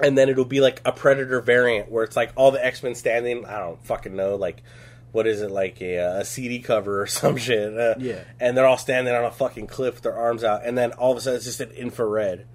[0.00, 2.94] and then it'll be like a Predator variant where it's like all the X Men
[2.94, 3.44] standing.
[3.44, 4.62] I don't fucking know, like
[5.10, 7.76] what is it like a, a CD cover or some shit?
[7.76, 8.20] Uh, Yeah.
[8.40, 11.12] and they're all standing on a fucking cliff with their arms out, and then all
[11.12, 12.46] of a sudden it's just an infrared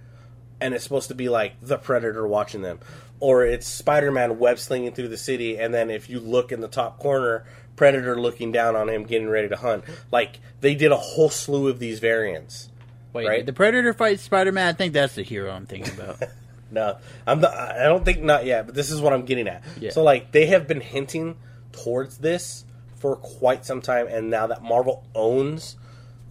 [0.61, 2.79] and it's supposed to be like the predator watching them
[3.19, 6.67] or it's spider-man web slinging through the city and then if you look in the
[6.69, 7.43] top corner
[7.75, 11.67] predator looking down on him getting ready to hunt like they did a whole slew
[11.67, 12.69] of these variants
[13.13, 13.45] Wait, right?
[13.45, 14.67] the Predator fights Spider Man?
[14.67, 16.21] I think that's the hero I'm thinking about.
[16.71, 19.63] no i'm not, i don't think not yet but this is what i'm getting at
[19.79, 19.91] Yeah.
[19.91, 21.35] so like they have been hinting
[21.71, 25.75] towards this for quite some time and now that marvel owns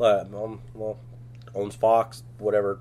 [0.00, 0.98] uh, um, well
[1.54, 2.80] owns fox whatever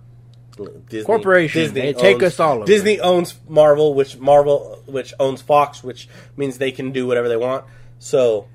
[0.90, 1.74] Disney, Corporation.
[1.74, 2.66] They take owns- us all over.
[2.66, 7.38] Disney owns Marvel, which Marvel, which owns Fox, which means they can do whatever they
[7.38, 7.64] want.
[8.06, 8.48] So,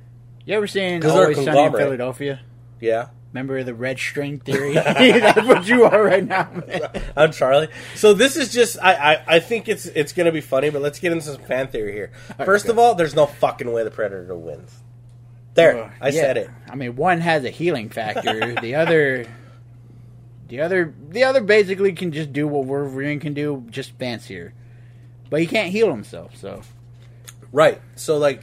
[0.45, 1.83] You ever seen 'Cause they're Always Sunny in conglomerate.
[1.85, 2.41] Philadelphia?
[2.81, 4.75] yeah, Remember the red string theory?
[4.75, 6.81] that's what you are right now, man.
[7.17, 7.69] I'm Charlie.
[7.95, 10.83] So this is just, I, I, I think it's it's going to be funny, but
[10.83, 12.11] let's get into some fan theory here.
[12.45, 14.75] First of all, there's no fucking way the Predator wins.
[15.55, 16.21] There, Uh, I yeah.
[16.21, 16.51] said it.
[16.69, 18.55] I mean, one has a healing factor.
[18.61, 19.27] the other,
[20.49, 24.55] the other, the other basically can just do what Wolverine can do, just fancier.
[25.31, 26.63] But he can't heal himself, so
[27.53, 27.81] Right.
[27.95, 28.43] So like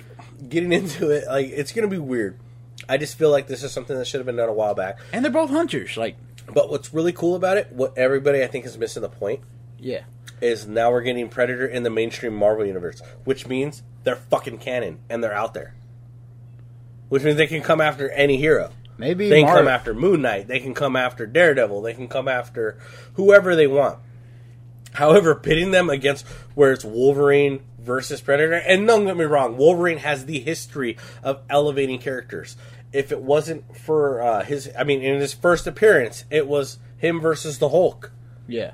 [0.50, 2.40] getting into it, like it's to be weird.
[2.88, 5.00] I just feel like this is something that should have been done a while back.
[5.14, 5.96] and they're both hunters.
[5.96, 6.18] Like,
[6.54, 9.40] But what's really cool about it, what everybody I think is missing the point,
[9.80, 10.02] yeah,
[10.42, 15.00] is now we're getting Predator in the mainstream Marvel universe, which means they're fucking canon
[15.10, 15.76] and they're out there.
[17.10, 18.72] Which means they can come after any hero.
[18.98, 20.48] maybe They can Mar- come after Moon Knight.
[20.48, 21.82] They can come after Daredevil.
[21.82, 22.78] They can come after
[23.14, 24.00] whoever they want.
[24.94, 30.00] However, pitting them against where it's Wolverine versus Predator, and don't get me wrong, Wolverine
[30.00, 32.56] has the history of elevating characters.
[32.92, 37.20] If it wasn't for uh, his, I mean, in his first appearance, it was him
[37.20, 38.12] versus the Hulk.
[38.48, 38.72] Yeah,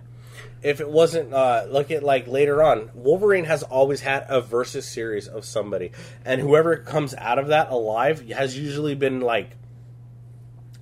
[0.62, 4.88] if it wasn't uh, look at like later on wolverine has always had a versus
[4.88, 5.92] series of somebody.
[6.26, 9.52] And whoever comes out of that alive has usually been like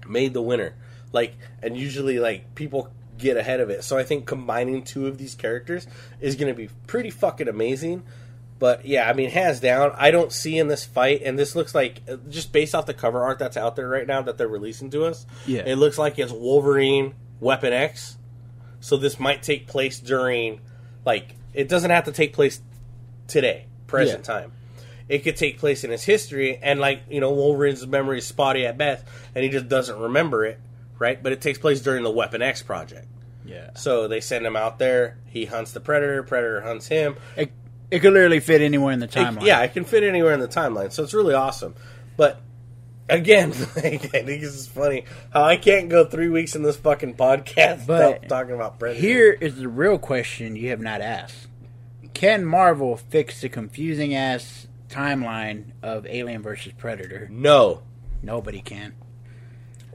[0.07, 0.75] made the winner.
[1.11, 5.17] Like and usually like people get ahead of it so i think combining two of
[5.17, 5.87] these characters
[6.21, 8.03] is going to be pretty fucking amazing
[8.59, 11.73] but yeah i mean hands down i don't see in this fight and this looks
[11.75, 14.89] like just based off the cover art that's out there right now that they're releasing
[14.89, 15.61] to us Yeah.
[15.65, 18.17] it looks like it's wolverine weapon x
[18.79, 20.61] so this might take place during,
[21.03, 22.61] like, it doesn't have to take place
[23.27, 24.33] today, present Yeah.
[24.35, 24.51] time.
[25.09, 28.67] It could take place in his history, and like you know, Wolverine's memory is spotty
[28.67, 29.03] at best,
[29.33, 30.59] and he just doesn't remember it,
[30.99, 31.21] right?
[31.21, 33.07] But it takes place during the Weapon X project.
[33.45, 33.69] Yeah.
[33.75, 35.17] So they send him out there.
[35.27, 36.21] He hunts the predator.
[36.23, 37.15] Predator hunts him.
[37.35, 37.51] It,
[37.89, 39.45] it could literally fit anywhere in the It- timeline.
[39.45, 40.91] yeah, it can fit anywhere in the timeline.
[40.91, 41.73] So it's really awesome.
[42.17, 42.41] But
[43.07, 46.75] again, like, I think this is funny how I can't go three weeks in this
[46.75, 48.99] fucking podcast But without talking about predator.
[48.99, 51.47] Here is the real question you have not asked:
[52.13, 57.27] Can Marvel fix the confusing ass timeline of Alien versus Predator?
[57.31, 57.83] no,
[58.23, 58.93] Nobody can.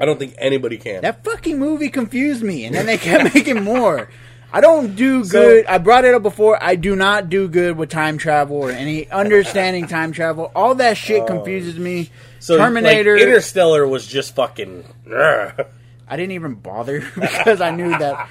[0.01, 1.03] I don't think anybody can.
[1.03, 4.09] That fucking movie confused me, and then they kept making more.
[4.53, 5.67] I don't do So- good.
[5.67, 6.63] I brought it up before.
[6.63, 10.53] I do not do good with time travel or any understanding time travel.
[10.55, 12.11] All that shit oh, confuses me.
[12.11, 12.17] Oh.
[12.41, 13.15] so Terminator.
[13.15, 14.85] like, Interstellar was just fucking.
[15.15, 15.67] Ugh.
[16.09, 18.29] I didn't even bother because I knew that.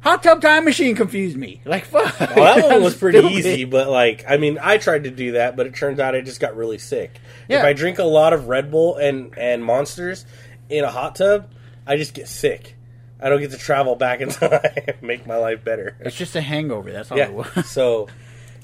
[0.00, 1.60] Hot Tub Time Machine confused me.
[1.64, 2.20] Like fuck.
[2.36, 3.36] Well, that one was pretty stupid.
[3.36, 6.20] easy, but like, I mean, I tried to do that, but it turns out I
[6.20, 7.18] just got really sick.
[7.48, 7.60] Yeah.
[7.60, 10.26] If I drink a lot of Red Bull and and monsters
[10.68, 11.50] in a hot tub,
[11.86, 12.76] I just get sick.
[13.20, 15.96] I don't get to travel back in time and make my life better.
[16.00, 16.92] It's just a hangover.
[16.92, 17.30] That's all it Yeah.
[17.30, 17.66] was.
[17.66, 18.06] So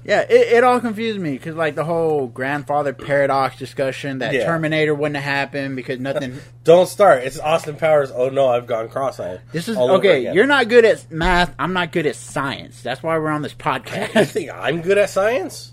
[0.05, 4.45] Yeah, it, it all confused me because like the whole grandfather paradox discussion that Yeah.
[4.45, 6.39] Terminator wouldn't have happened because nothing.
[6.65, 7.25] don't start.
[7.25, 8.13] It's Austin Powers.
[8.15, 9.41] Oh no, I've gone cross-eyed.
[9.51, 10.33] This is okay.
[10.33, 11.53] You're not good at math.
[11.59, 12.81] I'm not good at science.
[12.83, 14.15] That's why we're on this podcast.
[14.15, 15.73] You think I'm good at science?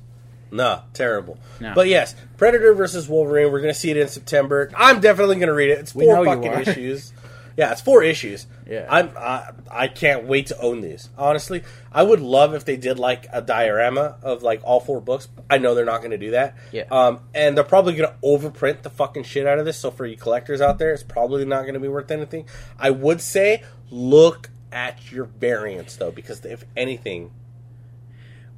[0.51, 1.39] No, terrible.
[1.59, 1.73] No.
[1.73, 3.51] But yes, Predator versus Wolverine.
[3.51, 4.69] We're going to see it in September.
[4.75, 5.79] I'm definitely going to read it.
[5.79, 6.61] It's We four you fucking are.
[6.61, 7.13] issues.
[7.57, 8.47] Yeah, it's four issues.
[8.65, 8.87] Yeah.
[8.89, 9.11] I'm.
[9.17, 11.09] I, I can't wait to own these.
[11.17, 15.27] Honestly, I would love if they did like a diorama of like all four books.
[15.49, 16.55] I know they're not going to do that.
[16.71, 16.83] Yeah.
[16.89, 19.77] Um, and they're probably going to overprint the fucking shit out of this.
[19.77, 22.45] So for you collectors out there, it's probably not going to be worth anything.
[22.79, 27.31] I would say look at your variants though, because if anything,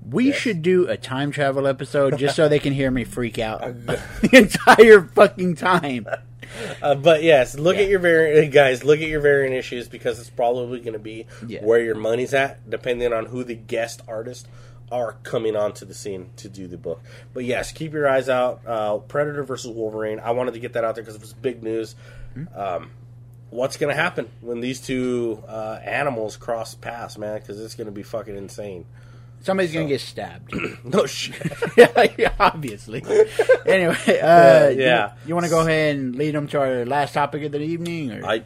[0.09, 3.61] we should do a time travel episode just so they can hear me freak out
[3.85, 6.07] the entire fucking time.
[6.81, 8.83] Uh, but yes, look at your variant, guys.
[8.83, 11.63] Look at your variant issues because it's probably going to be Yeah.
[11.63, 14.47] where your money's at, depending on who the guest artists
[14.91, 17.01] are coming onto the scene to do the book.
[17.33, 18.61] But yes, keep your eyes out.
[18.67, 20.19] Uh, Predator versus Wolverine.
[20.19, 21.95] I wanted to get that out there because it was big news.
[22.55, 22.91] Um,
[23.49, 27.39] what's going to happen when these two uh, animals cross paths, man?
[27.39, 28.85] Because it's going to be fucking insane.
[29.43, 30.53] Somebody's gonna get stabbed.
[30.83, 31.51] No shit.
[32.17, 33.03] yeah, obviously.
[33.65, 35.13] Anyway, uh, yeah.
[35.25, 38.11] You, want to go ahead and lead them to our last topic of the evening?
[38.11, 38.25] Or?
[38.25, 38.43] I,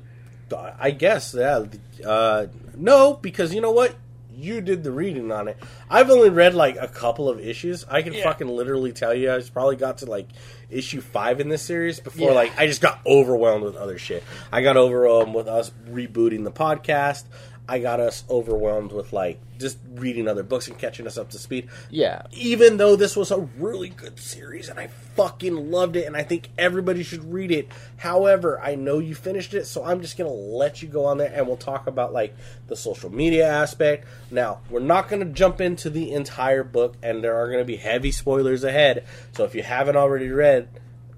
[0.80, 1.66] I guess yeah.
[2.06, 3.96] Uh, no, because you know what?
[4.36, 5.58] You did the reading on it.
[5.90, 7.84] I've only read like a couple of issues.
[7.90, 8.24] I can Yeah.
[8.24, 10.28] fucking literally tell you, I probably got to like
[10.70, 12.36] issue five in this series before Yeah.
[12.36, 14.24] like I just got overwhelmed with other shit.
[14.52, 17.24] I got overwhelmed with us rebooting the podcast.
[17.68, 21.40] I got us overwhelmed with like just reading other books and catching us up to
[21.40, 22.24] speed yeah.
[22.32, 26.24] even though this was a really good series and I fucking loved it and I
[26.24, 27.68] think everybody should read it.
[27.98, 31.18] However, I know you finished it, so I'm just going to let you go on
[31.18, 32.36] there and we'll talk about like
[32.68, 34.08] the social media aspect.
[34.32, 37.66] Now, we're not going to jump into the entire book and there are going to
[37.66, 39.06] be heavy spoilers ahead.
[39.34, 40.70] So if you haven't already read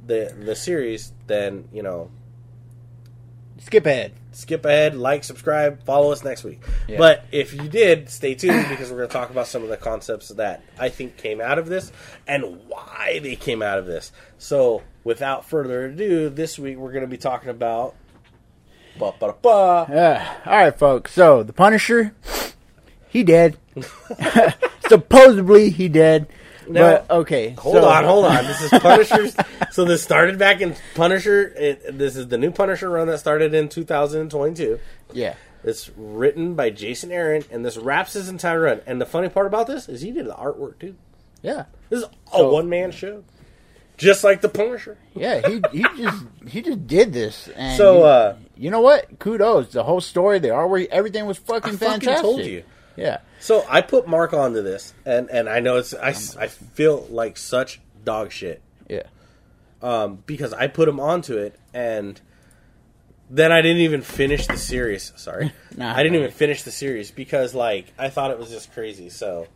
[0.05, 2.09] the the series, then, you know,
[3.59, 4.13] Skip ahead.
[4.31, 6.61] skip ahead, like, subscribe, follow us next week.
[6.87, 6.97] Yeah.
[6.97, 9.77] But if you did, stay tuned because we're going to talk about some of the
[9.77, 11.91] concepts that I think came out of this
[12.27, 14.11] and why they came out of this.
[14.37, 17.95] So, without further ado, this week we're going to be talking about.
[18.97, 19.49] Ba, ba, ba.
[19.49, 21.13] Uh, all right, folks.
[21.13, 22.13] So the Punisher,
[23.07, 23.57] he dead.
[24.87, 26.27] Supposedly he dead.
[26.69, 28.45] Now, but okay, Hold so- on, hold on.
[28.45, 29.35] This is Punisher's.
[29.71, 31.53] so this started back in Punisher.
[31.57, 34.79] It, this is the new Punisher run that started in 2022.
[35.13, 38.81] Yeah, It's written by Jason Aaron, and this wraps his entire run.
[38.85, 40.95] And the funny part about this is he did the artwork too.
[41.41, 43.23] yeah, This is a So- one man show,
[43.97, 44.97] just like the Punisher.
[45.15, 45.41] yeah.
[45.47, 47.49] He he just he just did this.
[47.55, 49.19] And So, you, uh, you know what?
[49.19, 49.71] Kudos.
[49.73, 52.21] The whole story, the artwork, everything was fucking I fucking fantastic.
[52.21, 52.63] told you.
[52.99, 57.07] Yeah, So I put Mark onto this, and and I know it's I, I feel
[57.09, 59.03] like such dog shit yeah.
[59.81, 62.19] um, because I put him onto it, and
[63.29, 65.13] then I didn't even finish the series.
[65.15, 65.93] Sorry, Nah.
[65.95, 69.09] I didn't even finish the series because like I thought it was just crazy.
[69.09, 69.47] So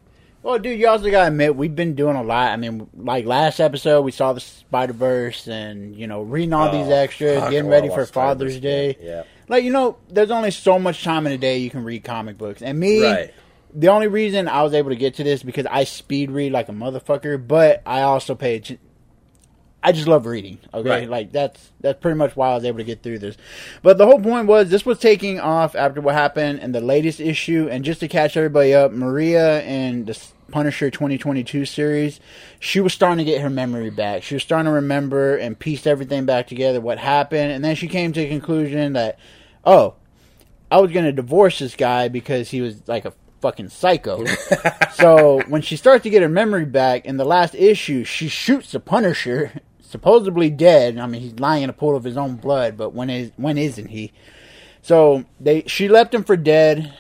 [0.43, 2.51] Well, dude, you also gotta admit we've been doing a lot.
[2.51, 6.71] I mean, like last episode, we saw the Spider Verse, and you know, reading all
[6.71, 8.97] these Oh, extras, getting ready for Father's Day.
[9.01, 9.23] Yeah.
[9.47, 12.37] Like you know, there's only so much time in a day you can read comic
[12.37, 13.33] books, and me, Right.
[13.73, 16.69] the only reason I was able to get to this because I speed read like
[16.69, 18.55] a motherfucker, but I also pay.
[18.57, 18.79] atten-
[19.85, 20.59] I just love reading.
[20.73, 21.09] Okay, Right.
[21.09, 23.35] like that's that's pretty much why I was able to get through this.
[23.81, 27.19] But the whole point was this was taking off after what happened in the latest
[27.19, 30.17] issue, and just to catch everybody up, Maria and the
[30.53, 32.19] Punisher 2022 series,
[32.59, 34.21] she was starting to get her memory back.
[34.21, 37.87] She was starting to remember and piece everything back together, what happened, and then she
[37.87, 39.17] came to the conclusion that,
[39.65, 39.95] oh,
[40.69, 44.25] I was gonna divorce this guy because he was like a fucking psycho.
[44.93, 48.73] so when she starts to get her memory back in the last issue, she shoots
[48.73, 50.99] the Punisher, supposedly dead.
[50.99, 53.57] I mean, he's lying in a pool of his own blood, but when is when
[53.57, 54.13] isn't he?
[54.83, 56.93] So they she left him for dead,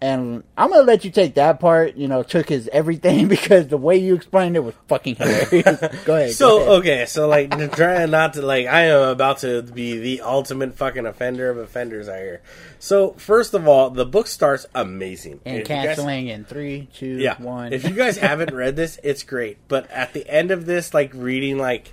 [0.00, 1.96] and I'm gonna let you take that part.
[1.96, 5.80] You know, took his everything because the way you explained it was fucking hilarious.
[6.04, 6.32] go ahead.
[6.32, 6.68] So go ahead.
[6.80, 11.06] okay, so like trying not to like I am about to be the ultimate fucking
[11.06, 12.42] offender of offenders out here.
[12.78, 15.40] So first of all, the book starts amazing.
[15.44, 17.40] and If you guys- in three, two, yeah.
[17.40, 17.72] one.
[17.72, 19.58] If you guys haven't read this, it's great.
[19.68, 21.92] But at the end of this, like reading, like,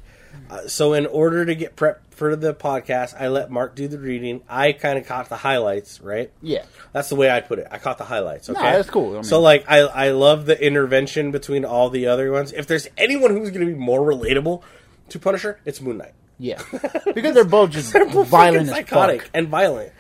[0.50, 3.98] uh, so in order to get prep for the podcast, I let Mark do the
[3.98, 4.42] reading.
[4.48, 6.32] I kind of caught the highlights, right?
[6.42, 7.68] yeah, That's the way I put it.
[7.72, 8.50] I caught the highlights.
[8.50, 9.12] Okay, that's cool.
[9.12, 12.52] I mean- so like, I I love the intervention between all the other ones.
[12.54, 14.62] If there's anyone who's going to be more relatable
[15.10, 16.14] to Punisher, it's Moon Knight.
[16.40, 16.62] yeah,
[17.14, 19.32] because they're both just They're both violent as psychotic fuck.
[19.34, 19.92] and violent.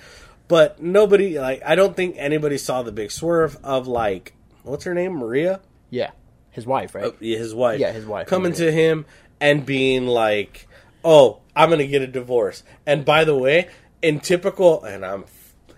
[0.47, 4.93] But nobody like I don't think anybody saw the big swerve of like what's her
[4.93, 6.11] name Maria Yeah,
[6.51, 7.13] his wife, right?
[7.19, 7.79] Yeah, his wife.
[7.79, 8.65] Yeah, his wife, Coming Maria.
[8.65, 9.05] to him
[9.43, 10.67] and being like,
[11.03, 13.67] "Oh, I'm gonna get a divorce." And by the way,
[14.01, 15.25] in typical, and I'm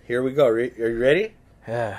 [0.08, 0.48] here we go.
[0.48, 1.34] Re- Are you ready?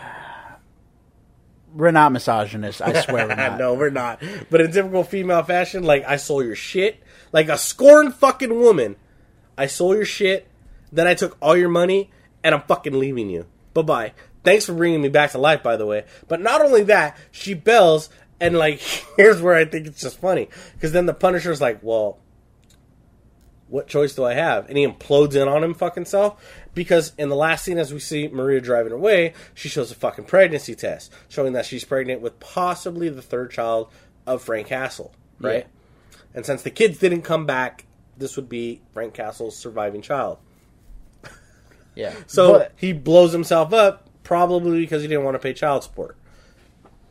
[1.74, 2.80] We're not misogynists.
[2.80, 3.58] I swear we're not.
[3.58, 4.22] no, we're not.
[4.50, 7.02] But in typical female fashion, like I stole your shit,
[7.32, 8.96] like a scorned fucking woman.
[9.58, 10.46] I stole your shit,
[10.90, 12.10] then I took all your money,
[12.42, 13.46] and I'm fucking leaving you.
[13.74, 14.12] Bye bye.
[14.42, 16.04] Thanks for bringing me back to life, by the way.
[16.28, 18.08] But not only that, she bells,
[18.40, 18.80] and like,
[19.16, 20.48] here's where I think it's just funny.
[20.74, 22.18] Because then the Punisher's like, well,
[23.68, 24.68] what choice do I have?
[24.68, 26.42] And he implodes in on him fucking self.
[26.74, 30.26] Because in the last scene, as we see Maria driving away, she shows a fucking
[30.26, 33.90] pregnancy test, showing that she's pregnant with possibly the third child
[34.26, 35.66] of Frank Castle, right?
[36.34, 37.86] And since the kids didn't come back,
[38.18, 40.38] this would be Frank Castle's surviving child.
[41.94, 42.14] Yeah.
[42.26, 46.16] So But- he blows himself up, probably because he didn't want to pay child support.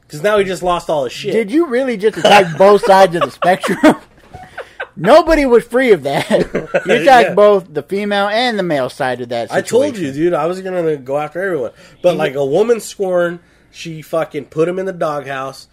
[0.07, 1.33] Because now he just lost all his shit.
[1.33, 3.95] did you really just attack both sides of the spectrum?
[4.97, 6.29] Nobody was free of that.
[6.85, 7.33] You attacked Yeah.
[7.33, 9.51] both the female and the male side of that.
[9.51, 10.33] I told you, dude.
[10.33, 13.39] I was gonna go after everyone, but like a woman scorn,
[13.71, 15.67] she fucking put him in the doghouse,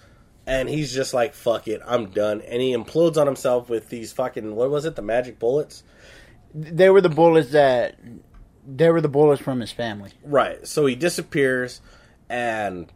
[0.46, 4.12] and he's just like, "Fuck it, I'm done." And he implodes on himself with these
[4.12, 5.84] fucking what was it, the magic bullets?
[6.54, 7.96] They were the bullets that.
[8.66, 10.10] They were the bullets from his family.
[10.24, 10.66] Right.
[10.66, 11.80] So he disappears,
[12.28, 12.86] and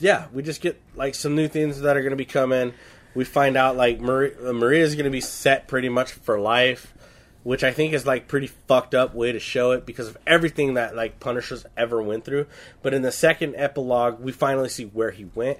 [0.00, 2.74] yeah, we just get like some new things that are going to be coming.
[3.14, 6.94] We find out like Maria, uh, Maria's going to be set pretty much for life,
[7.42, 10.74] which I think is like pretty fucked up way to show it because of everything
[10.74, 12.46] that like Punisher's ever went through.
[12.82, 15.58] But in the second epilogue, we finally see where he went,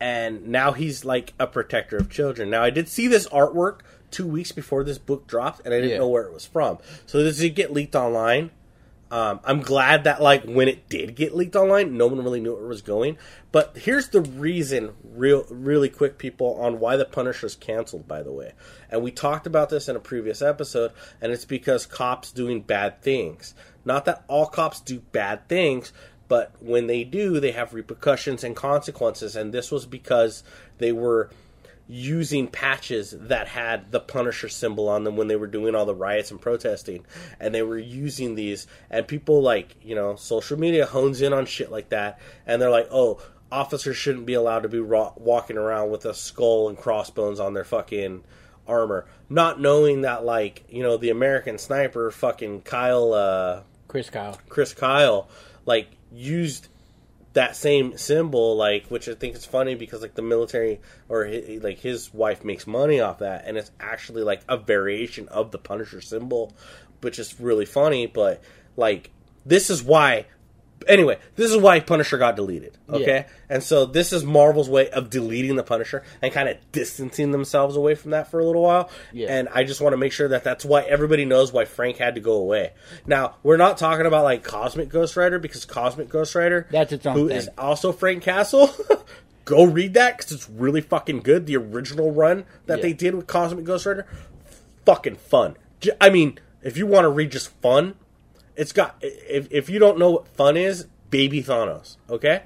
[0.00, 2.50] and now he's like a protector of children.
[2.50, 3.80] Now I did see this artwork
[4.10, 5.98] two weeks before this book dropped, and I didn't Yeah.
[5.98, 6.78] know where it was from.
[7.06, 8.50] So this did get leaked online.
[9.10, 12.54] Um, I'm glad that like when it did get leaked online, no one really knew
[12.54, 13.18] where it was going.
[13.52, 18.08] But here's the reason, real really quick, people, on why the Punisher's canceled.
[18.08, 18.52] By the way,
[18.90, 23.00] and we talked about this in a previous episode, and it's because cops doing bad
[23.02, 23.54] things.
[23.84, 25.92] Not that all cops do bad things,
[26.28, 29.36] but when they do, they have repercussions and consequences.
[29.36, 30.42] And this was because
[30.78, 31.30] they were
[31.88, 35.94] using patches that had the Punisher symbol on them when they were doing all the
[35.94, 37.04] riots and protesting.
[37.38, 41.46] And they were using these, and people like, you know, social media hones in on
[41.46, 42.18] shit like that.
[42.46, 43.20] And they're like, oh,
[43.52, 47.54] officers shouldn't be allowed to be ro- walking around with a skull and crossbones on
[47.54, 48.24] their fucking
[48.66, 49.06] armor.
[49.28, 54.40] Not knowing that, like, you know, the American sniper, fucking Kyle, uh, Chris Kyle.
[54.48, 55.28] Chris Kyle,
[55.64, 56.66] like, used
[57.36, 61.58] that same symbol, like, which I think is funny because like the military or hi
[61.62, 65.58] like his wife makes money off that, and it's actually like a variation of the
[65.58, 66.54] Punisher symbol,
[67.02, 68.06] which is really funny.
[68.06, 68.42] But
[68.76, 69.10] like,
[69.44, 70.26] this is why.
[70.86, 72.76] Anyway, this is why Punisher got deleted.
[72.88, 73.24] Okay, Yeah.
[73.48, 77.76] and so this is Marvel's way of deleting the Punisher and kind of distancing themselves
[77.76, 78.90] away from that for a little while.
[79.12, 79.28] Yeah.
[79.36, 82.14] And I just want to make sure that that's why everybody knows why Frank had
[82.14, 82.72] to go away.
[83.06, 87.04] Now, we're not talking about like Cosmic Ghost Rider because Cosmic Ghost Rider, That's its
[87.06, 87.36] own who thing.
[87.38, 88.70] is also Frank Castle.
[89.44, 91.46] go read that because it's really fucking good.
[91.46, 92.82] The original run that Yeah.
[92.82, 94.06] they did with Cosmic Ghost Rider,
[94.84, 95.56] fucking fun.
[96.00, 97.94] I mean, if you want to read just fun,
[98.56, 98.96] it's got.
[99.00, 102.44] If if you don't know what fun is, Baby Thanos, okay.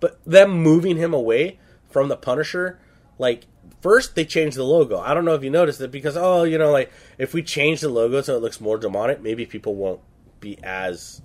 [0.00, 1.58] But them moving him away
[1.88, 2.78] from the Punisher,
[3.18, 3.46] like
[3.80, 4.98] first they changed the logo.
[4.98, 7.80] I don't know if you noticed it because oh, you know, like if we change
[7.80, 10.00] the logo so it looks more demonic, maybe people won't
[10.40, 11.22] be as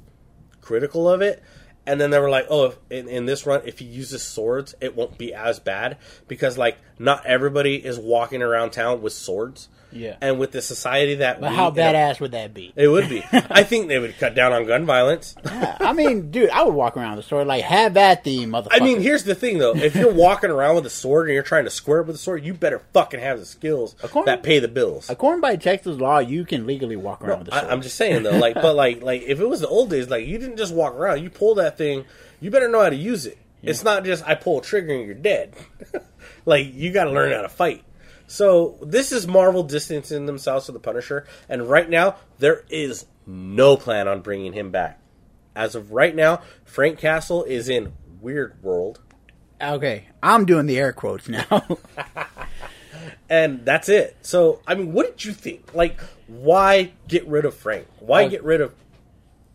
[0.61, 1.43] critical of it.
[1.85, 4.95] And then they were like, oh, in, in this run, if he uses swords, it
[4.95, 5.97] won't be as bad
[6.27, 9.67] because like not everybody is walking around town with swords.
[9.91, 10.15] Yeah.
[10.21, 12.71] And with the society that But we, how badass would that be?
[12.75, 13.23] it would be.
[13.31, 15.35] I think they would cut down on gun violence.
[15.45, 18.67] Yeah, I mean, dude, I would walk around the store like, have at the motherfucker.
[18.71, 21.43] I mean, here's the thing though: if you're walking around with a sword and you're
[21.43, 24.59] trying to square with a sword, you better fucking have the skills According- that pay
[24.59, 25.09] the bills.
[25.09, 27.71] according by Texas law, you can legally walk around with a I, sword.
[27.73, 30.25] I'm just saying though, like, but like, like if it was the old days, like
[30.25, 32.05] you didn't just walk around, you pull that thing,
[32.39, 33.37] you better know how to use it.
[33.63, 35.53] It's not just I pull a trigger and you're dead.
[36.45, 37.83] like you got to learn how to fight.
[38.31, 43.75] So this is Marvel distancing themselves from the Punisher, and right now there is no
[43.75, 44.99] plan on bringing him back.
[45.53, 49.01] As of right now, Frank Castle is in Weird World,
[49.61, 51.77] okay, I'm doing the air quotes now.
[53.29, 54.15] and that's it.
[54.21, 55.73] So I mean, what did you think?
[55.73, 57.87] Like, why get rid of Frank?
[57.99, 58.73] Why get rid of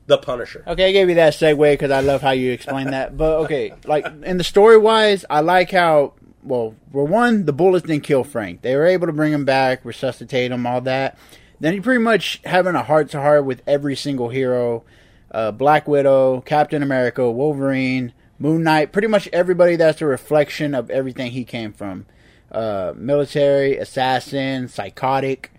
[0.06, 0.62] the Punisher?
[0.66, 3.16] Okay, I gave you that segue because I love how you explain that.
[3.16, 6.12] But okay, like in the story wise, I like how
[6.46, 8.62] well, for one, the bullets didn't kill Frank.
[8.62, 11.18] They were able to bring him back, resuscitate him, all that.
[11.60, 14.84] Then you pretty much having a heart to heart with every single hero,
[15.30, 20.90] uh, Black Widow, Captain America, Wolverine, Moon Knight, pretty much everybody that's a reflection of
[20.90, 22.06] everything he came from.
[22.52, 25.50] Uh, military, assassin, psychotic.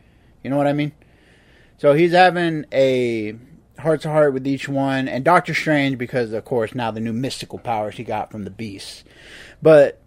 [0.43, 0.93] You know what I mean?
[1.77, 3.35] So he's having a
[3.79, 7.13] heart to heart with each one, and Doctor Strange because, of course, now the new
[7.13, 9.03] mystical powers he got from the Beast.
[9.61, 9.99] But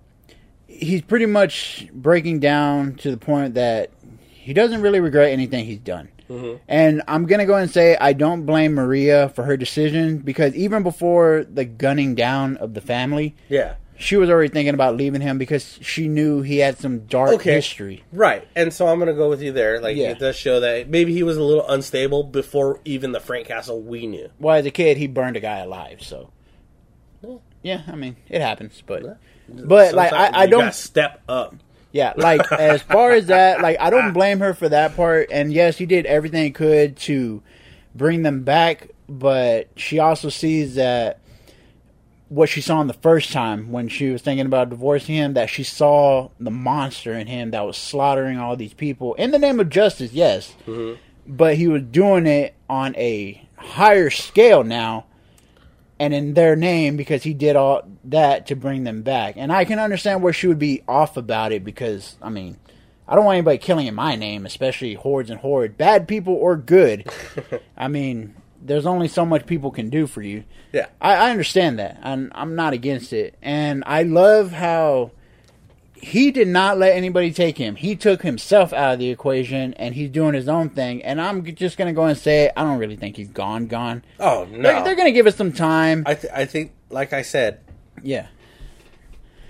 [0.70, 3.90] he's pretty much breaking down to the point that
[4.28, 6.08] he doesn't really regret anything he's done.
[6.28, 6.56] Mm-hmm.
[6.68, 10.82] And I'm gonna go and say I don't blame Maria for her decision because even
[10.84, 13.74] before the gunning down of the family, Yeah.
[13.98, 17.54] she was already thinking about leaving him because she knew he had some dark Okay.
[17.54, 18.04] history.
[18.12, 19.80] Right, and so I'm gonna go with you there.
[19.80, 20.10] Like Yeah.
[20.12, 23.82] it does show that maybe he was a little unstable before even the Frank Castle
[23.82, 24.28] we knew.
[24.38, 25.98] Well, as a kid, he burned a guy alive.
[26.00, 26.30] So,
[27.62, 28.82] yeah, I mean, it happens.
[28.86, 29.18] But,
[29.52, 30.74] but like, I, I don't.
[30.74, 31.54] step up.
[31.92, 35.28] Yeah, like as far as that, like I don't blame her for that part.
[35.32, 37.42] And yes, he did everything he could to
[37.94, 41.20] bring them back, but she also sees that
[42.28, 45.50] what she saw in the first time when she was thinking about divorcing him, that
[45.50, 49.58] she saw the monster in him that was slaughtering all these people in the name
[49.58, 50.12] of justice.
[50.12, 50.96] Yes, mm-hmm.
[51.26, 55.06] but he was doing it on a higher scale now
[55.98, 59.34] and in their name because he did all that to bring them back.
[59.36, 62.56] And I can understand where she would be off about it because, I mean,
[63.06, 66.56] I don't want anybody killing in my name, especially hordes and horde, bad people or
[66.56, 67.10] good.
[67.76, 70.44] I mean, there's only so much people can do for you.
[70.72, 70.86] Yeah.
[71.00, 71.98] I, I understand that.
[72.02, 73.36] I'm, I'm not against it.
[73.42, 75.10] And I love how
[75.94, 77.76] he did not let anybody take him.
[77.76, 81.02] He took himself out of the equation and he's doing his own thing.
[81.02, 83.66] And I'm just going to go and say, it, I don't really think he's gone,
[83.66, 84.02] gone.
[84.18, 84.62] Oh no!
[84.62, 86.04] They're, they're going to give us some time.
[86.06, 87.60] I th- I think, like I said,
[88.02, 88.26] yeah.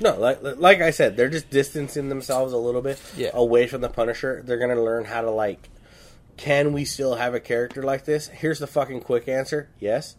[0.01, 3.31] no, like like I said, they're just distancing themselves a little bit Yeah.
[3.35, 4.43] away from the Punisher.
[4.45, 5.69] They're gonna learn how to like.
[6.37, 8.29] Can we still have a character like this?
[8.29, 10.17] Here's the fucking quick answer: yes.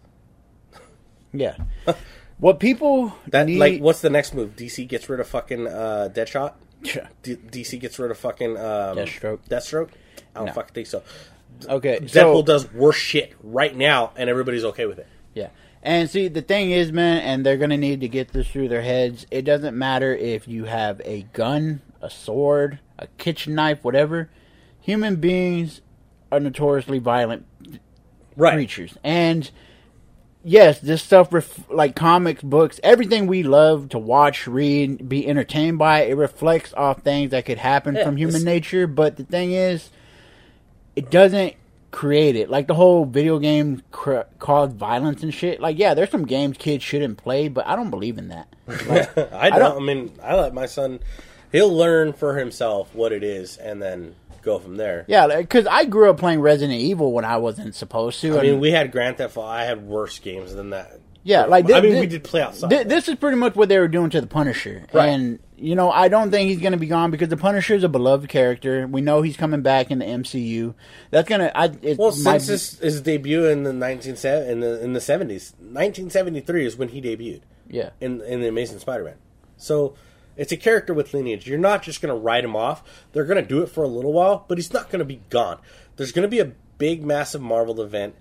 [1.33, 1.55] Yeah.
[2.37, 4.55] what people That need, like, what's the next move?
[4.55, 6.53] DC gets rid of fucking uh, Deadshot.
[6.83, 7.07] Yeah.
[7.23, 9.39] D- DC gets rid of fucking um, Deathstroke.
[9.47, 9.89] Deathstroke.
[10.35, 10.53] I don't No.
[10.53, 11.03] fucking think so.
[11.67, 15.07] Okay, Deadpool so does worse shit right now, and everybody's okay with it.
[15.35, 15.49] yeah,
[15.83, 18.81] and see the thing is, man, and they're gonna need to get this through their
[18.81, 19.25] heads.
[19.31, 24.29] It doesn't matter if you have a gun, a sword, a kitchen knife, whatever.
[24.79, 25.81] Human beings
[26.31, 27.45] are notoriously violent
[28.37, 28.53] Right.
[28.53, 29.49] creatures, and
[30.43, 35.77] yes, this stuff, ref- like comics, books, everything we love to watch, read, be entertained
[35.77, 38.87] by, it reflects off things that could happen Yeah, from human nature.
[38.87, 39.89] But the thing is,
[40.95, 41.53] it doesn't
[41.91, 42.49] create it.
[42.49, 45.59] Like the whole video game cr- cause violence and shit.
[45.59, 48.47] Like, yeah, there's some games kids shouldn't play, but I don't believe in that.
[48.67, 50.99] I don't, I don't- mean, I let my son.
[51.51, 55.03] He'll learn for himself what it is, and then go from there.
[55.09, 58.39] Yeah, because I grew up playing Resident Evil when I wasn't supposed to.
[58.39, 59.47] I mean, we had Grand Theft Auto.
[59.47, 60.99] I had worse games than that.
[61.23, 62.69] Yeah, like I mean, thi- we did play outside.
[62.69, 65.09] Th- this is pretty much what they were doing to the Punisher, Right.
[65.09, 67.83] and you know I don't think he's going to be gone because the Punisher is
[67.83, 68.87] a beloved character.
[68.87, 70.73] We know he's coming back in the MCU.
[71.11, 71.51] That's gonna.
[71.53, 75.01] I it well, since be- his, his debut in the nineteen in the in the
[75.01, 77.41] seventies, nineteen seventy three is when he debuted
[77.71, 79.17] yeah, in in the Amazing Spider Man.
[79.57, 79.95] So
[80.35, 81.47] it's a character with lineage.
[81.47, 82.83] You're not just going to write him off.
[83.13, 85.21] They're going to do it for a little while, but he's not going to be
[85.29, 85.59] gone.
[85.95, 88.15] There's going to be a big, massive Marvel event,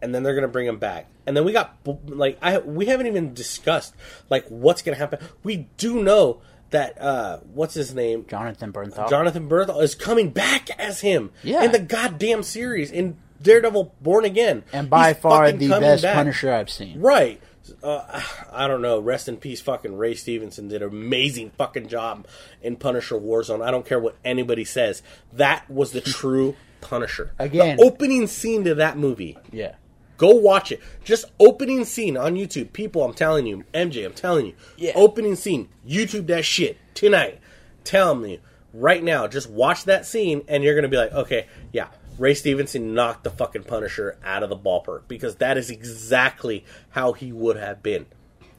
[0.00, 1.08] and then they're going to bring him back.
[1.26, 1.76] And then we got
[2.06, 3.94] like I we haven't even discussed
[4.30, 5.18] like what's going to happen.
[5.42, 9.08] We do know that uh what's his name Jonathan Bernthal.
[9.08, 11.62] Jonathan Bernthal is coming back as him Yeah.
[11.64, 14.64] in the goddamn series in Daredevil Born Again.
[14.72, 16.14] and by He's far the best back.
[16.14, 17.00] Punisher I've seen.
[17.00, 17.40] Right.
[17.82, 18.20] uh,
[18.52, 18.98] I don't know.
[18.98, 22.26] Rest in peace, fucking Ray Stevenson did an amazing fucking job
[22.62, 23.62] in Punisher Warzone.
[23.62, 25.02] I don't care what anybody says.
[25.34, 27.32] That was the true Punisher.
[27.38, 27.76] Again.
[27.76, 29.36] the opening scene to that movie.
[29.52, 29.74] Yeah.
[30.16, 30.80] Go watch it.
[31.04, 32.72] Just opening scene on YouTube.
[32.72, 34.54] People, I'm telling you, MJ, I'm telling you.
[34.76, 34.92] Yeah.
[34.94, 35.68] Opening scene.
[35.86, 37.38] YouTube that shit tonight.
[37.84, 38.40] Tell me
[38.72, 39.26] right now.
[39.26, 41.88] Just watch that scene, and you're gonna be like, okay, yeah.
[42.18, 47.12] Ray Stevenson knocked the fucking Punisher out of the ballpark because that is exactly how
[47.12, 48.06] he would have been.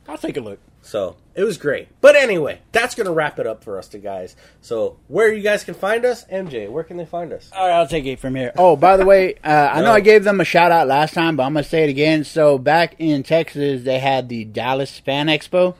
[0.07, 0.59] I'll take a look.
[0.87, 1.89] So it was great.
[1.99, 4.37] But anyway, that's gonna wrap it up for us, to guys.
[4.61, 7.51] So where you guys can find us, MJ, where can they find us?
[7.53, 8.53] All right, I'll take it from here.
[8.57, 11.35] Oh, by the way, uh, I know I gave them a shout out last time,
[11.35, 12.23] but I'm gonna say it again.
[12.23, 15.75] So back in Texas, they had the Dallas Fan Expo.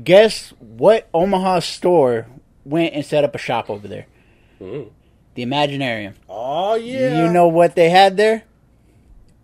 [0.00, 1.08] Guess what?
[1.12, 2.28] Omaha store
[2.64, 4.06] went and set up a shop over there.
[4.60, 4.86] The
[5.36, 6.14] Imaginarium.
[6.28, 8.44] Oh yeah, You know what they had there?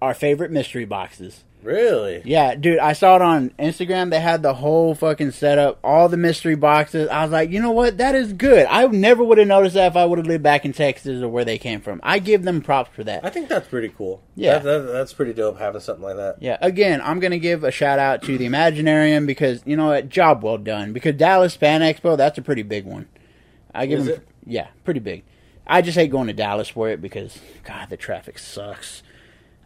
[0.01, 1.43] Our favorite mystery boxes.
[1.65, 2.23] Really?
[2.25, 4.11] Yeah, dude, I saw it on Instagram.
[4.11, 7.09] They had the whole fucking setup, all the mystery boxes.
[7.09, 7.99] I was like, you know what?
[7.99, 8.67] That is good.
[8.71, 11.29] I never would have noticed that if I would have lived back in Texas or
[11.29, 12.01] where they came from.
[12.03, 13.25] I give them props for that.
[13.25, 14.23] I think that's pretty cool.
[14.37, 14.59] Yeah.
[14.59, 16.37] That- that- that's pretty dope having something like that.
[16.41, 19.87] Yeah, again, I'm going to give a shout out to the Imaginarium because, you know
[19.89, 20.09] what?
[20.09, 20.93] Job well done.
[20.93, 23.09] Because Dallas Fan Expo, that's a pretty big one.
[23.75, 24.29] I give Is them, it?
[24.47, 25.25] Yeah, pretty big.
[25.67, 29.03] I just hate going to Dallas for it because, God, the traffic sucks.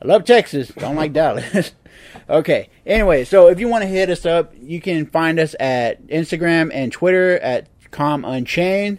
[0.01, 1.72] I love Texas, don't like Dallas.
[2.30, 6.07] okay, anyway, so if you want to hit us up, you can find us at
[6.07, 8.99] Instagram and Twitter at Com Unchained.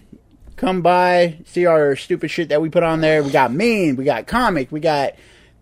[0.57, 3.23] Come by, see our stupid shit that we put on there.
[3.23, 5.13] We got meme, we got comic, we got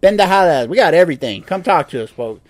[0.01, 1.43] bendajadas, we got everything.
[1.43, 2.41] Come talk to us, folks.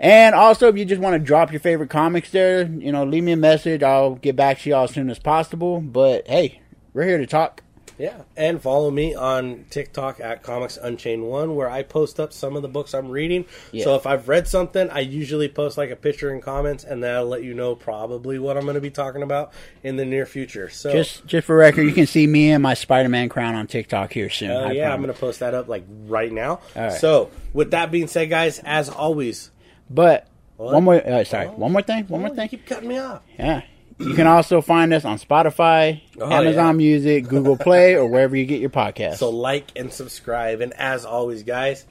[0.00, 3.22] And also, if you just want to drop your favorite comics there, you know, leave
[3.22, 3.84] me a message.
[3.84, 5.80] I'll get back to y'all as soon as possible.
[5.80, 6.60] But hey,
[6.92, 7.61] we're here to talk.
[7.98, 12.56] Yeah, and follow me on TikTok at Comics Unchained One, where I post up some
[12.56, 13.44] of the books I'm reading.
[13.70, 13.84] Yeah.
[13.84, 17.26] So if I've read something, I usually post like a picture and comments, and that'll
[17.28, 20.68] let you know probably what I'm going to be talking about in the near future.
[20.70, 24.12] So Just, just for record, you can see me and my Spider-Man crown on TikTok
[24.12, 24.50] here soon.
[24.50, 26.60] uh, yeah, I'm going to post that up like right now.
[26.74, 26.92] Right.
[26.92, 29.50] So with that being said, guys, as always,
[29.90, 30.26] But
[30.56, 30.74] What?
[30.74, 32.44] one more, uh, sorry, one more thing, one more Oh, thing.
[32.50, 33.20] you keep cutting me off.
[33.38, 33.62] Yeah.
[34.02, 36.72] You can also find us on Spotify, Oh, Amazon yeah.
[36.86, 39.16] Music, Google Play, or wherever you get your podcast.
[39.16, 41.86] So like and subscribe, and as always, guys,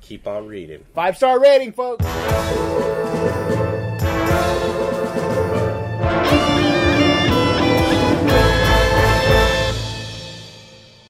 [0.00, 0.84] keep on reading.
[0.94, 2.04] Five star rating, folks.